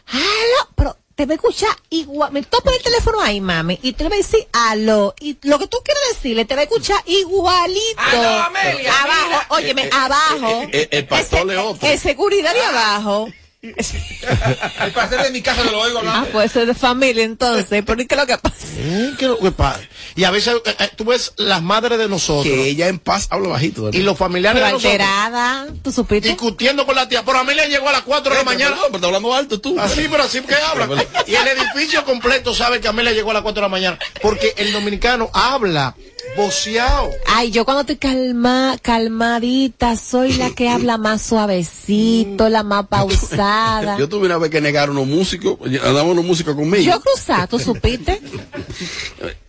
[0.07, 2.31] Aló, pero te va a escuchar igual.
[2.31, 5.13] Me topa el teléfono ahí, mami, y te va a decir aló.
[5.19, 7.97] Y lo que tú quieres decirle, te va a escuchar igualito.
[7.97, 9.45] Aló, Amelia, abajo, mira.
[9.49, 10.61] óyeme, Eh, eh, abajo.
[10.63, 11.87] eh, eh, el pastor otro.
[11.87, 13.29] El seguridad de abajo.
[13.63, 16.29] El pastel de mi casa lo oigo Ah, hablando.
[16.31, 17.81] pues eso es de familia entonces.
[17.85, 18.57] ¿Pero qué es lo que pasa?
[18.75, 19.79] Eh, ¿qué lo que pasa?
[20.15, 22.43] Y a veces eh, eh, tú ves las madres de nosotros.
[22.51, 23.91] Que ella en paz habla bajito.
[23.93, 24.91] Y los familiares Pero de nosotros.
[24.93, 26.29] alterada, ¿tú supiste?
[26.29, 27.23] Discutiendo con la tía.
[27.23, 28.75] Pero Amelia llegó a las 4 de la mañana.
[28.87, 29.79] Pero está hablando alto tú.
[29.79, 30.87] Así, pero así que habla.
[31.27, 33.99] Y el edificio completo sabe que Amelia llegó a las 4 de la mañana.
[34.21, 35.95] Porque el dominicano habla
[36.35, 37.11] voceado.
[37.27, 43.97] Ay, yo cuando estoy calma, calmadita, soy la que habla más suavecito, la más pausada.
[43.97, 46.83] Yo tuve una vez que negar unos músicos, andaban unos músicos conmigo.
[46.83, 48.21] Yo cruzada, ¿tú supiste?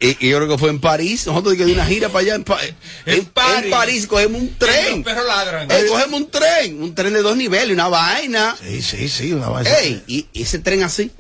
[0.00, 1.26] Y, y yo creo que fue en París.
[1.26, 2.74] Nosotros que di una gira para allá en, Pa- en,
[3.06, 4.06] en París.
[4.06, 4.96] cogemos un tren.
[4.96, 5.70] Los perros ladran.
[5.70, 8.56] Eh, cogemos un tren, un tren de dos niveles, una vaina.
[8.62, 9.70] Sí, sí, sí, una vaina.
[9.78, 11.10] Ey, y, y ese tren así.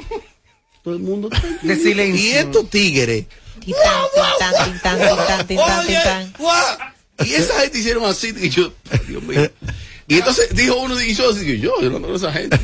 [0.82, 1.30] Todo el mundo.
[1.62, 2.22] De silencio.
[2.22, 3.24] Y estos tigres.
[7.24, 8.34] Y esa gente hicieron así.
[8.36, 8.72] Y yo,
[9.08, 9.50] Dios mío.
[10.06, 12.58] Y entonces dijo uno, y yo así, yo, yo no conozco a esa gente.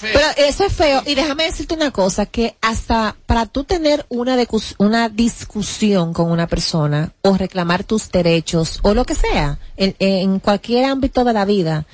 [0.00, 1.02] Pero eso es feo.
[1.04, 4.36] Y déjame decirte una cosa, que hasta para tú tener una,
[4.78, 10.38] una discusión con una persona o reclamar tus derechos o lo que sea, en, en
[10.38, 11.86] cualquier ámbito de la vida,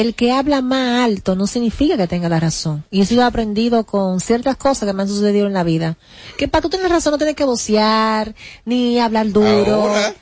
[0.00, 2.84] el que habla más alto no significa que tenga la razón.
[2.90, 5.96] Y eso yo he aprendido con ciertas cosas que me han sucedido en la vida.
[6.36, 8.32] Que para tú tener razón no tienes que vocear,
[8.64, 9.82] ni hablar duro.
[9.82, 10.14] Ahora.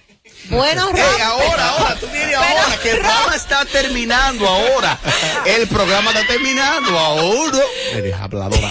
[0.49, 4.99] Bueno, Ey, Rob, ahora, ahora, tú vienes ahora, que el programa está terminando ahora.
[5.45, 7.59] El programa está terminando ahora.
[7.93, 8.70] Eres habladora.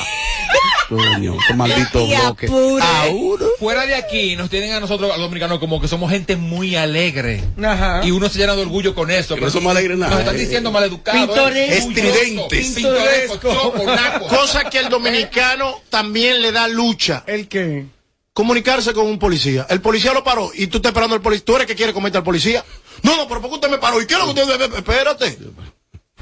[0.89, 2.47] Coño, qué maldito bloque.
[2.47, 3.45] Ahora.
[3.59, 6.75] Fuera de aquí nos tienen a nosotros, a los dominicanos, como que somos gente muy
[6.75, 7.43] alegre.
[7.63, 8.01] Ajá.
[8.05, 9.35] Y uno se llena de orgullo con eso.
[9.35, 10.11] no somos alegres nada.
[10.11, 11.27] Nos están diciendo maleducados.
[11.27, 11.89] Pintoresco.
[11.89, 12.71] Estridentes.
[12.71, 14.27] Pintoresco, choco, naco.
[14.27, 17.23] Cosa que el dominicano también le da lucha.
[17.27, 17.85] ¿El qué?
[18.33, 19.65] Comunicarse con un policía.
[19.69, 21.45] El policía lo paró y tú estás esperando al policía.
[21.45, 22.63] ¿Tú eres que quiere comerte al policía?
[23.01, 24.01] No, no, pero ¿por qué usted me paró?
[24.01, 24.73] ¿Y qué es lo que usted...
[24.75, 25.37] Espérate.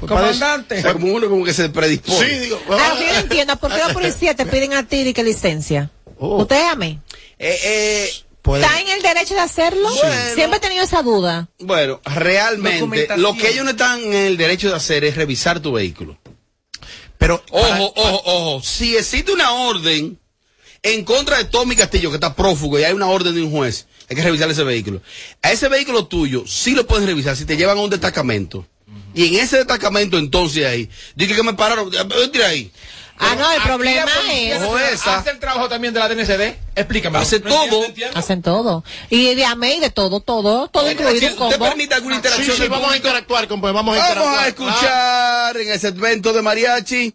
[0.00, 0.78] Comandante.
[0.78, 2.28] O sea, como uno como que se predispone.
[2.28, 2.60] Sí, digo.
[2.68, 5.90] Ahora, yo no entiendo, ¿por qué los policías te piden a ti de que licencia?
[6.18, 6.98] ¿Usted a mí?
[7.38, 8.10] Eh, eh,
[8.52, 9.88] ¿Está en el derecho de hacerlo?
[10.34, 11.48] Siempre he tenido esa duda.
[11.60, 15.72] Bueno, realmente, lo que ellos no están en el derecho de hacer es revisar tu
[15.72, 16.18] vehículo.
[17.16, 20.18] Pero, ojo, ojo, ojo, si existe una orden
[20.82, 23.86] en contra de Tommy Castillo, que está prófugo, y hay una orden de un juez,
[24.10, 25.00] hay que revisar ese vehículo.
[25.40, 28.66] A ese vehículo tuyo, sí lo puedes revisar si te llevan a un destacamento.
[29.14, 32.72] Y en ese destacamento, entonces ahí, dije que me pararon, vete ahí.
[33.16, 34.60] Ah, no, el problema es...
[34.92, 35.18] Esa.
[35.18, 36.56] ¿Hace el trabajo también de la DNCD?
[36.74, 37.18] Explícame.
[37.18, 37.86] Hace todo.
[38.14, 38.82] Hacen todo.
[39.08, 41.64] Y de AME y de todo, todo, todo incluido un combo.
[41.64, 43.74] alguna interacción Sí, sí, vamos a interactuar, compadre.
[43.74, 44.44] Vamos a Vamos interactuar.
[44.44, 47.14] a escuchar en el segmento de mariachi.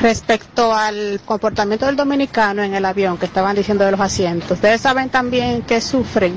[0.00, 4.80] Respecto al comportamiento del dominicano en el avión que estaban diciendo de los asientos, ustedes
[4.80, 6.34] saben también que sufren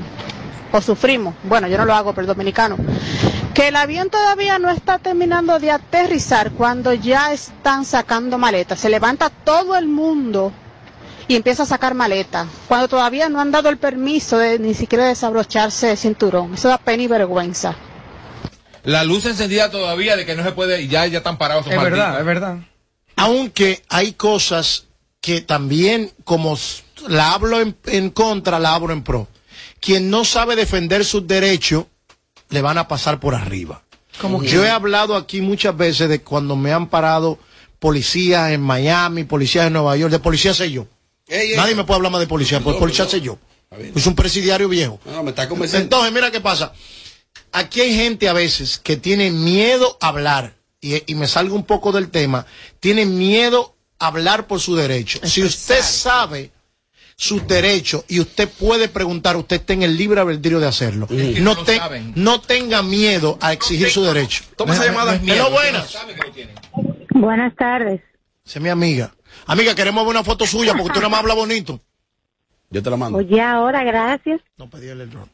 [0.72, 2.76] o sufrimos, bueno yo no lo hago pero el dominicano,
[3.56, 8.90] que el avión todavía no está terminando de aterrizar cuando ya están sacando maletas, se
[8.90, 10.52] levanta todo el mundo
[11.26, 15.06] y empieza a sacar maletas, cuando todavía no han dado el permiso de ni siquiera
[15.06, 17.74] desabrocharse el cinturón, eso da pena y vergüenza.
[18.84, 21.66] La luz encendida todavía de que no se puede y ya, ya están parados.
[21.66, 22.58] esos Es verdad, es verdad.
[23.16, 24.84] Aunque hay cosas
[25.22, 26.58] que también, como
[27.08, 29.28] la hablo en, en contra, la hablo en pro.
[29.80, 31.86] Quien no sabe defender sus derechos,
[32.48, 33.82] le van a pasar por arriba.
[34.20, 37.38] Como Yo he hablado aquí muchas veces de cuando me han parado
[37.78, 40.86] policías en Miami, policías en Nueva York, de policía sé yo.
[41.28, 41.56] Ey, ey.
[41.56, 43.10] Nadie me puede hablar más de policía, porque No, policía no.
[43.10, 43.38] sé yo.
[43.94, 44.98] Es un presidiario viejo.
[45.04, 45.42] No, me está.
[45.42, 46.72] Entonces, mira qué pasa.
[47.52, 51.64] Aquí hay gente a veces que tiene miedo a hablar, y, y me salgo un
[51.64, 52.46] poco del tema,
[52.80, 55.18] tiene miedo a hablar por su derecho.
[55.24, 56.52] Si usted sabe
[57.18, 61.06] sus derechos y usted puede preguntar, usted está en el libre albedrío de hacerlo.
[61.06, 61.80] que No, no te-
[62.14, 64.44] no tenga miedo a exigir su derecho.
[64.56, 65.14] Toma esa llamada.
[65.14, 65.96] Hello, buenas.
[67.10, 68.02] Buenas tardes.
[68.44, 69.12] Esa es mi amiga.
[69.46, 71.80] Amiga, queremos ver una foto suya porque usted no me habla bonito.
[72.68, 73.18] Yo te la mando.
[73.18, 74.40] Oye, ahora, gracias.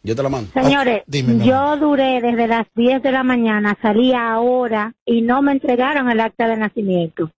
[0.02, 0.50] Yo te la mando.
[0.52, 5.52] Señores, dime, yo duré desde las 10 de la mañana, salí ahora y no me
[5.52, 7.30] entregaron el acta de nacimiento.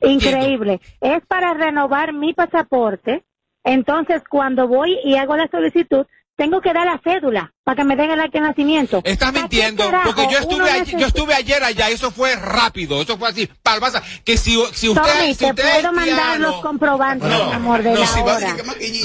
[0.00, 0.80] Increíble.
[1.00, 3.22] Es para renovar mi pasaporte.
[3.64, 6.06] Entonces, cuando voy y hago la solicitud,
[6.36, 9.00] tengo que dar la cédula para que me den el acta de nacimiento.
[9.04, 13.28] Estás mintiendo, porque yo estuve, ayer, yo estuve ayer allá, eso fue rápido, eso fue
[13.28, 17.52] así, palmaza, que si, si usted, Tommy, si te usted puedo mandar los comprobantes, mi
[17.52, 18.56] amor, de no, la si va a hora.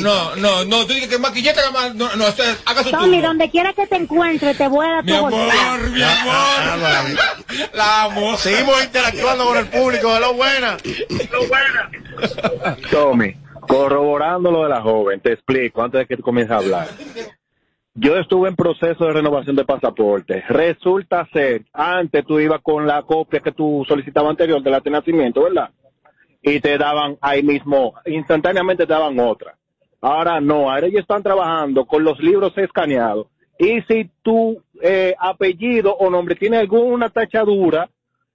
[0.01, 3.21] No, no, no, tú dices que maquillete, que ma- no, no, es- haga su Tommy,
[3.21, 5.77] donde quiera que te encuentre, te voy a dar tu Mi amor, bolsa.
[5.91, 7.19] mi amor.
[7.73, 8.37] La amo.
[8.37, 10.17] Seguimos interactuando con el público.
[10.17, 10.77] Hello, buena.
[12.91, 13.35] Tommy,
[13.69, 16.87] corroborando lo de la joven, te explico antes de que tú comiences a hablar.
[17.93, 20.43] Yo estuve en proceso de renovación de pasaporte.
[20.49, 24.95] Resulta ser, antes tú ibas con la copia que tú solicitabas anterior del acta de
[24.95, 25.69] nacimiento, ¿verdad?
[26.41, 29.55] Y te daban ahí mismo, instantáneamente te daban otra.
[30.01, 33.27] Ahora no, ahora ellos están trabajando con los libros escaneados.
[33.59, 37.87] Y si tu eh, apellido o nombre tiene alguna tachadura,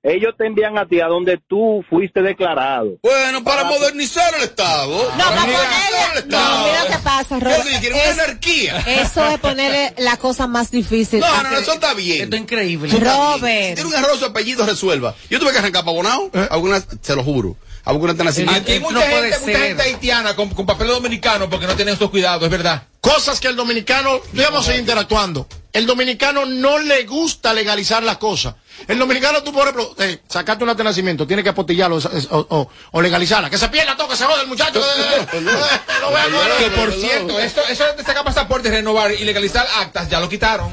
[0.05, 2.99] ellos te envían a ti a donde tú fuiste declarado.
[3.03, 4.93] Bueno, para modernizar el Estado.
[5.17, 6.27] No, para ponerle.
[6.27, 7.65] No, mira lo que pasa, Robert.
[7.65, 8.79] Una Es- anarquía.
[8.87, 11.21] Eso es ponerle la cosa más difícil.
[11.21, 12.25] No, no, no, eso está bien.
[12.25, 12.93] Esto es increíble.
[12.93, 13.75] Robert.
[13.77, 15.15] Tiene un error, su apellido resuelva.
[15.31, 16.31] Yo tuve que arrancar para Bonao.
[16.51, 17.57] Algunas, se lo juro.
[17.87, 18.61] Algunas nacimiento.
[18.61, 22.11] Aquí hay mucha, gente, mucha gente haitiana con, con papel dominicano porque no tienen esos
[22.11, 22.83] cuidados, es verdad.
[23.01, 25.47] Cosas que el dominicano, digamos, a seguir interactuando.
[25.75, 28.55] El dominicano no le gusta legalizar las cosas.
[28.89, 32.47] El dominicano, tú, por ejemplo, eh, sacaste un acta de nacimiento, tienes que apostillarlo o,
[32.49, 33.51] o- o legalizarla.
[33.51, 34.81] Que se pierda todo, que se jode el muchacho.
[36.59, 40.73] Que por cierto, esto, eso de sacar pasaportes, renovar y legalizar actas, ya lo quitaron.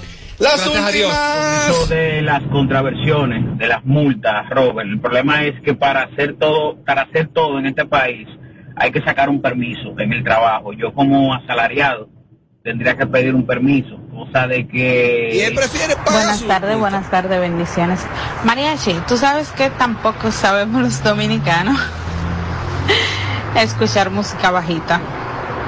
[0.92, 1.12] Dios.
[1.70, 4.88] Eso de las contraversiones, de las multas, Robert.
[4.90, 8.28] El problema es que para hacer todo, para hacer todo en este país,
[8.76, 10.74] hay que sacar un permiso en el trabajo.
[10.74, 12.08] Yo como asalariado
[12.64, 15.32] tendría que pedir un permiso, cosa de que...
[15.34, 18.02] Y él prefiere Buenas tardes, buenas tardes, bendiciones.
[18.44, 21.80] Mariachi, tú sabes que tampoco sabemos los dominicanos
[23.56, 25.00] escuchar música bajita.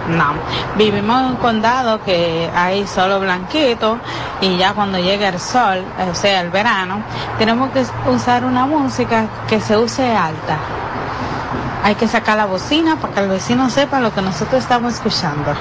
[0.10, 0.34] No,
[0.78, 3.98] vivimos en un condado que hay solo blanquito
[4.42, 7.02] y ya cuando llega el sol, o sea, el verano,
[7.40, 10.58] tenemos que usar una música que se use alta.
[11.84, 15.56] Hay que sacar la bocina para que el vecino sepa lo que nosotros estamos escuchando.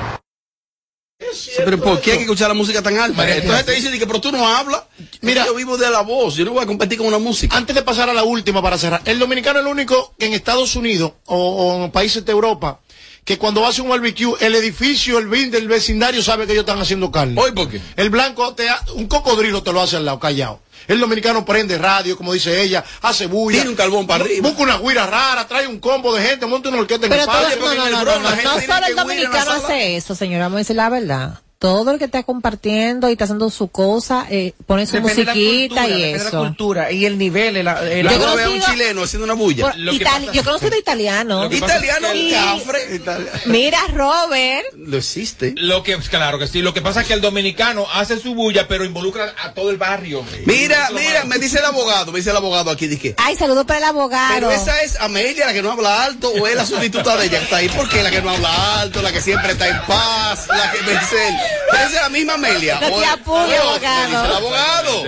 [1.57, 3.16] Pero ¿por qué hay que escuchar la música tan alta?
[3.42, 4.82] Entonces te dicen que, pero tú no hablas.
[5.20, 6.34] Mira, yo vivo de la voz.
[6.36, 7.57] Yo no voy a competir con una música.
[7.57, 10.32] Antes de pasar a la última para cerrar, el dominicano es el único que en
[10.34, 12.80] Estados Unidos o, o en países de Europa
[13.24, 16.80] que cuando hace un barbecue, el edificio, el bin del vecindario sabe que ellos están
[16.80, 17.40] haciendo carne.
[17.40, 17.80] ¿Hoy por qué?
[17.96, 20.61] El blanco, te ha- un cocodrilo te lo hace al lado, callado.
[20.89, 23.59] El dominicano prende radio, como dice ella, hace bulla.
[23.59, 24.49] Tiene un carbón para arriba.
[24.49, 27.28] Busca una guira rara, trae un combo de gente, monta una orquesta en Pero el
[27.61, 30.76] no, no, no, no, no, no solo el dominicano hace eso, señora, vamos a decir
[30.76, 31.41] la verdad.
[31.63, 35.25] Todo el que está compartiendo y está haciendo su cosa, eh, pone su Depende de
[35.27, 36.39] la musiquita cultura, y depende de la eso.
[36.41, 37.57] cultura y el nivel.
[37.57, 39.67] El, el- Yo a un conocido- chileno haciendo una bulla.
[39.71, 41.49] Por- itali- yo conozco de italiano.
[41.53, 43.01] Italiano, Y- cafre.
[43.47, 44.67] Mira, Robert.
[44.77, 45.55] Lo existe.
[45.57, 48.67] Lo que, claro que sí, lo que pasa es que el dominicano hace su bulla,
[48.67, 50.25] pero involucra a todo el barrio.
[50.47, 53.15] Mira, mira, me dice el abogado, me dice el abogado aquí, dije.
[53.19, 54.35] Ay, saludo para el abogado.
[54.35, 57.39] Pero esa es Amelia, la que no habla alto, o es la sustituta de ella
[57.39, 57.69] que está ahí.
[57.69, 60.83] ¿Por qué la que no habla alto, la que siempre está en paz, la que
[60.83, 61.13] me dice?
[61.13, 62.78] Pero esa es la misma Amelia.
[62.80, 64.34] No te apures, abogado.
[64.36, 65.05] abogado.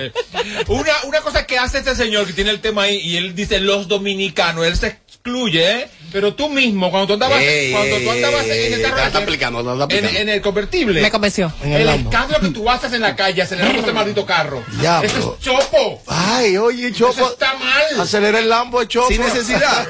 [0.67, 3.59] Una, una cosa que hace este señor que tiene el tema ahí y él dice
[3.59, 5.87] los dominicanos, él se excluye, ¿eh?
[6.15, 9.17] Pero tú mismo, cuando tú andabas, Ey, cuando tú andabas ey, en el carro, está
[9.17, 10.19] explicando, está en, explicando.
[10.21, 11.01] en el convertible.
[11.01, 11.51] Me convenció.
[11.61, 12.07] En el el
[12.39, 14.63] que tú haces en la calle acelerando este maldito carro.
[14.81, 16.01] Ya, Eso es chopo.
[16.07, 17.11] Ay, oye, Chopo.
[17.11, 17.99] Eso está mal.
[17.99, 19.09] Acelera el Lambo de Chopo.
[19.09, 19.85] Sin necesidad.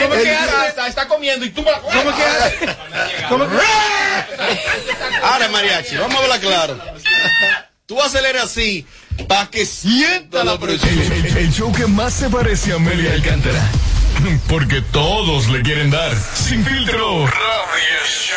[0.00, 0.68] ¿Cómo que hace?
[0.68, 2.76] Está, está comiendo y tú ¿Cómo que hace?
[3.28, 3.56] ¿Cómo que-
[5.20, 6.78] Ahora, mariachi, vamos a hablar claro.
[7.86, 8.86] Tú aceleras así
[9.28, 10.98] para que sienta la presión.
[11.00, 13.62] El, el- el show que más se parece a Amelia Alcántara.
[14.48, 16.12] Porque todos le quieren dar.
[16.34, 17.26] Sin filtro.
[17.26, 18.36] Radio Show.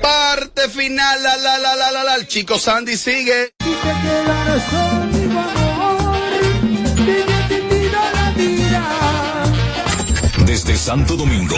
[0.00, 2.14] Parte final, la la la la la la.
[2.16, 3.52] El chico Sandy sigue.
[10.46, 11.56] Desde Santo Domingo,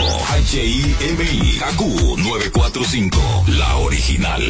[0.51, 1.81] HIMI, KQ
[2.17, 4.43] 945, la original.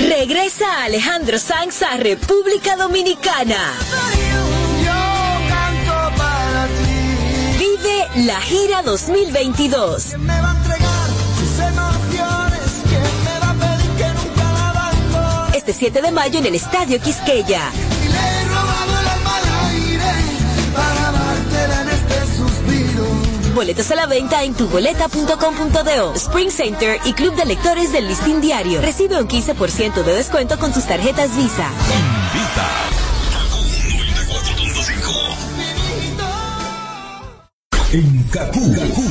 [0.00, 3.74] Regresa Alejandro Sanz a República Dominicana.
[4.84, 4.92] Yo
[5.48, 8.24] canto para ti.
[8.26, 10.16] la gira 2022.
[11.38, 15.56] sus emociones, ¿quién me va a pedir que nunca la abandone?
[15.56, 17.70] Este 7 de mayo en el Estadio Quisqueya.
[23.62, 28.80] Boletos a la venta en tuboleta.com.do, Spring Center y Club de Lectores del Listín Diario.
[28.80, 31.70] Recibe un 15% de descuento con tus tarjetas Visa.
[37.92, 39.02] En Kaku, Kaku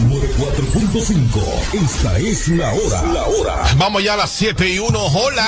[0.92, 1.86] 4.5.
[1.86, 3.04] Esta es la hora.
[3.14, 3.64] La hora.
[3.78, 5.00] Vamos ya a las 7 y 1.
[5.00, 5.48] Hola.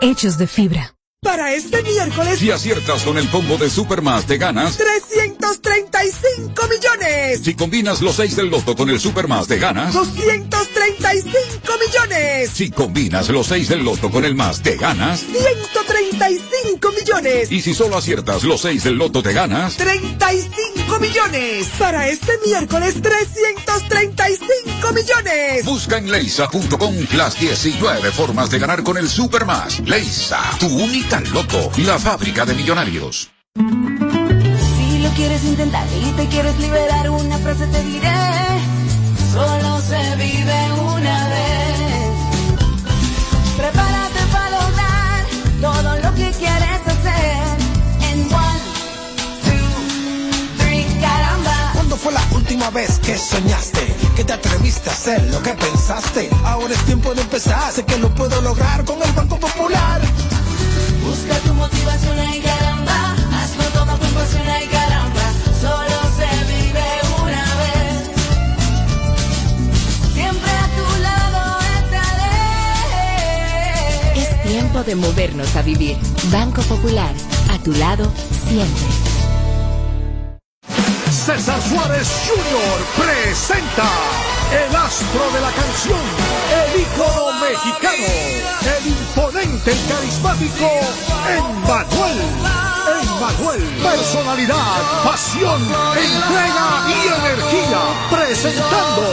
[0.00, 0.92] hechos de fibra.
[1.22, 4.76] Para este miércoles, Si aciertas con el combo de Supermas, te ganas.
[4.76, 7.40] 335 millones.
[7.42, 9.92] Si combinas los 6 del loto con el Supermas, te ganas.
[9.92, 12.50] 235 millones.
[12.50, 15.20] Si combinas los 6 del loto con el más, te ganas.
[15.20, 17.50] 135 millones.
[17.50, 19.76] Y si solo aciertas los 6 del loto, te ganas.
[19.76, 21.68] 35 millones.
[21.78, 25.64] Para este miércoles, 335 millones.
[25.64, 29.80] Busca en leisa.com las 19 formas de ganar con el Supermas.
[29.80, 33.30] Leisa, tu única loto, la fábrica de millonarios.
[33.56, 38.14] Si lo quieres intentar y te quieres liberar, una frase te diré.
[39.32, 42.16] Solo se vive una vez.
[43.56, 45.24] Prepárate para lograr
[45.60, 46.65] todo lo que quieres
[52.06, 53.84] fue la última vez que soñaste?
[54.14, 56.30] Que te atreviste a hacer lo que pensaste.
[56.44, 57.72] Ahora es tiempo de empezar.
[57.72, 60.00] Sé que lo puedo lograr con el Banco Popular.
[61.04, 63.16] Busca tu motivación y caramba.
[63.36, 65.32] Hazlo todo con pasión y caramba.
[65.60, 66.88] Solo se vive
[67.24, 67.94] una vez.
[70.14, 71.40] Siempre a tu lado
[71.82, 73.00] estaré.
[74.20, 75.96] Es tiempo de movernos a vivir.
[76.30, 77.14] Banco Popular,
[77.50, 78.12] a tu lado
[78.46, 79.15] siempre.
[81.16, 83.04] César Suárez Jr.
[83.04, 83.88] presenta
[84.52, 85.98] el astro de la canción,
[86.52, 88.06] el ícono mexicano,
[88.76, 90.70] el imponente, el carismático
[91.28, 92.66] Emmanuel.
[93.02, 95.60] Emmanuel, personalidad, pasión,
[95.96, 99.04] entrega y energía, presentando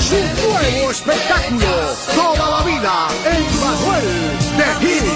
[0.00, 1.72] su nuevo espectáculo,
[2.14, 4.08] toda la vida, Emmanuel
[4.56, 5.15] de Hits,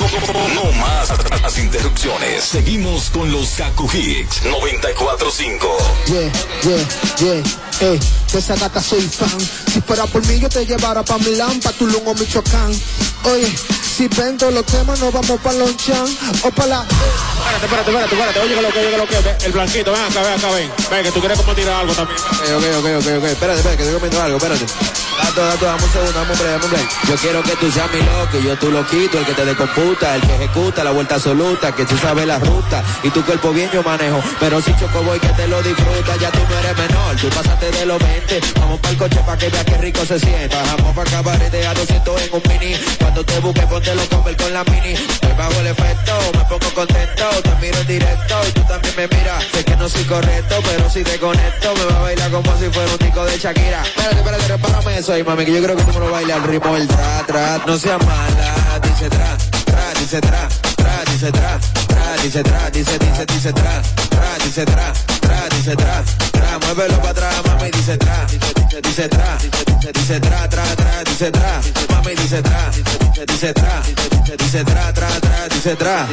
[0.00, 1.10] No más
[1.42, 2.44] las interrupciones.
[2.44, 5.58] Seguimos con los Kaku Hicks 94.5.
[6.06, 6.32] Yeah,
[6.62, 6.88] yeah,
[7.18, 7.42] yeah,
[7.82, 8.00] eh,
[8.32, 9.38] de esa gata soy fan.
[9.70, 12.72] Si fuera por mí yo te llevara pa' Milán, pa' Tulum o Michoacán.
[13.24, 13.46] Oye,
[13.96, 16.06] si vendo los temas nos vamos pa' Lonchan
[16.44, 16.80] o pa' la...
[16.80, 18.40] Espérate, espérate, espérate, espérate.
[18.40, 19.44] Oye, que lo que, oye, que lo que.
[19.44, 20.70] El blanquito, ven acá, ven acá, ven.
[20.90, 22.18] Ven, que tú quieres compartir algo también.
[22.18, 24.64] Ok, ok, ok, ok, espérate, espérate, que estoy comiendo algo, espérate.
[25.30, 26.88] Dato, dato, dame un segundo, dame un break.
[27.08, 30.16] Yo quiero que tú seas mi loco, yo tú lo quito, el que te decomputa,
[30.16, 33.70] el que ejecuta la vuelta absoluta, que tú sabes la ruta, y tu cuerpo bien
[33.72, 37.14] yo manejo, pero si choco voy que te lo disfruta, ya tú no eres menor,
[37.14, 40.18] tú pasaste de los 20, vamos para el coche pa' que veas qué rico se
[40.18, 44.36] sienta, bajamos pa' cabaret a 200 en un mini, cuando te busque ponte los comer
[44.36, 48.52] con la mini, me bajo el efecto, me pongo contento, te miro en directo, y
[48.52, 51.98] tú también me miras, sé que no soy correcto, pero si te conecto, me va
[51.98, 55.52] a bailar como si fuera un disco de Shakira, espérate, espérate, repárame eso mami, que
[55.52, 58.80] yo creo que tú me lo bailas al ritmo del tra, tra, no seas mala,
[58.82, 61.79] dice tra, tra, dice tra, tra, dice tra,
[62.16, 66.02] dice tra, dice, dice, dice tra, tra, dice tra, tra, dice tra,
[66.32, 68.26] tra, muévelo para atrás, mami, dice tra,
[68.82, 69.38] dice, tra,
[69.92, 72.70] dice, tra, tra, tra, dice tra, mami, dice tra,
[73.26, 73.82] dice, tra,
[74.36, 76.06] dice tra, tra, tra, dice tra,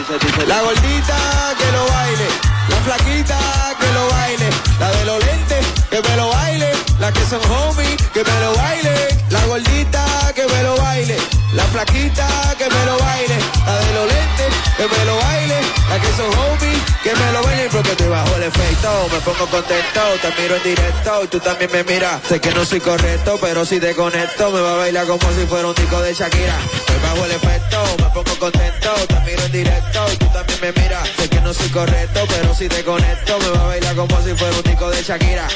[0.45, 2.27] la gordita que lo baile,
[2.69, 3.37] la flaquita
[3.79, 7.97] que lo baile, la de los lentes que me lo baile, la que son homies
[8.13, 11.17] que me lo baile, la gordita que me lo baile,
[11.53, 12.27] la flaquita
[12.57, 15.55] que me lo baile, la de los lentes que me lo baile,
[15.89, 17.69] la que son homies que me lo baile.
[17.71, 21.71] Porque te bajo el efecto, me pongo contento, te miro en directo y tú también
[21.71, 25.05] me miras, sé que no soy correcto, pero si te conecto me va a bailar
[25.05, 26.57] como si fuera un disco de Shakira,
[26.89, 30.71] me bajo el efecto, me pongo contento, te miro en directo y tú también me
[30.81, 34.21] miras, sé que no soy correcto, pero si te conecto me va a bailar como
[34.23, 35.47] si fuera un disco de Shakira.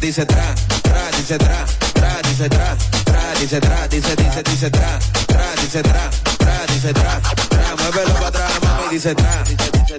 [0.00, 1.64] Dice tra, tra, dice tra,
[2.04, 6.92] tra, dice tra, tra, dice tra, dice, dice, dice tra, tra, dice tra, tra, dice
[6.92, 9.42] tra, tra, muévelo atrás, mami, dice tra,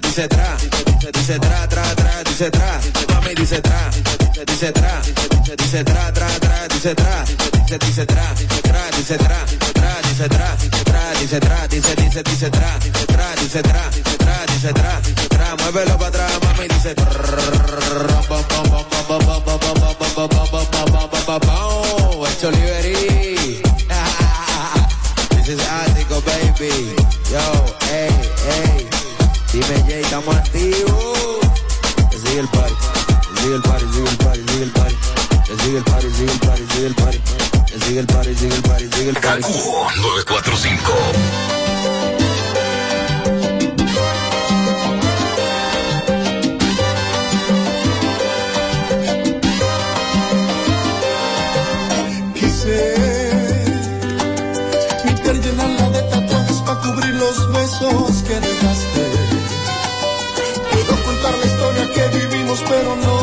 [0.00, 0.56] dice, tra,
[1.10, 3.90] dice, tra, tra, tra, dice tra, mami, dice tra,
[4.44, 5.00] dice, tra,
[5.56, 10.00] dice tra, tra, tra, dice tra, dice, dice tra, dice tra, dice tra, dice tra,
[10.02, 10.56] dice tra,
[11.18, 15.28] dice tra, dice dice, dice tra, dice tra, dice tra, dice tra, dice tra, dice
[15.28, 16.94] tra, muévelo para atrás, mami, dice
[25.46, 26.96] This is Ático, baby.
[27.30, 28.10] Yo, hey,
[28.48, 28.88] hey.
[29.52, 31.38] Dime, Jay, estamos activos.
[32.10, 32.74] Sigue el party,
[33.40, 34.96] sigue el party, sigue el party, sigue el party.
[35.62, 37.55] Sigue el party, sigue el party, sigue el party
[37.86, 39.42] sigue el party, sigue el party, sigue el party.
[39.42, 40.92] 945.
[52.34, 52.94] Quise
[55.04, 59.04] mi llenarla de tatuajes para cubrir los besos que dejaste.
[60.72, 63.15] Puedo contar la historia que vivimos, pero no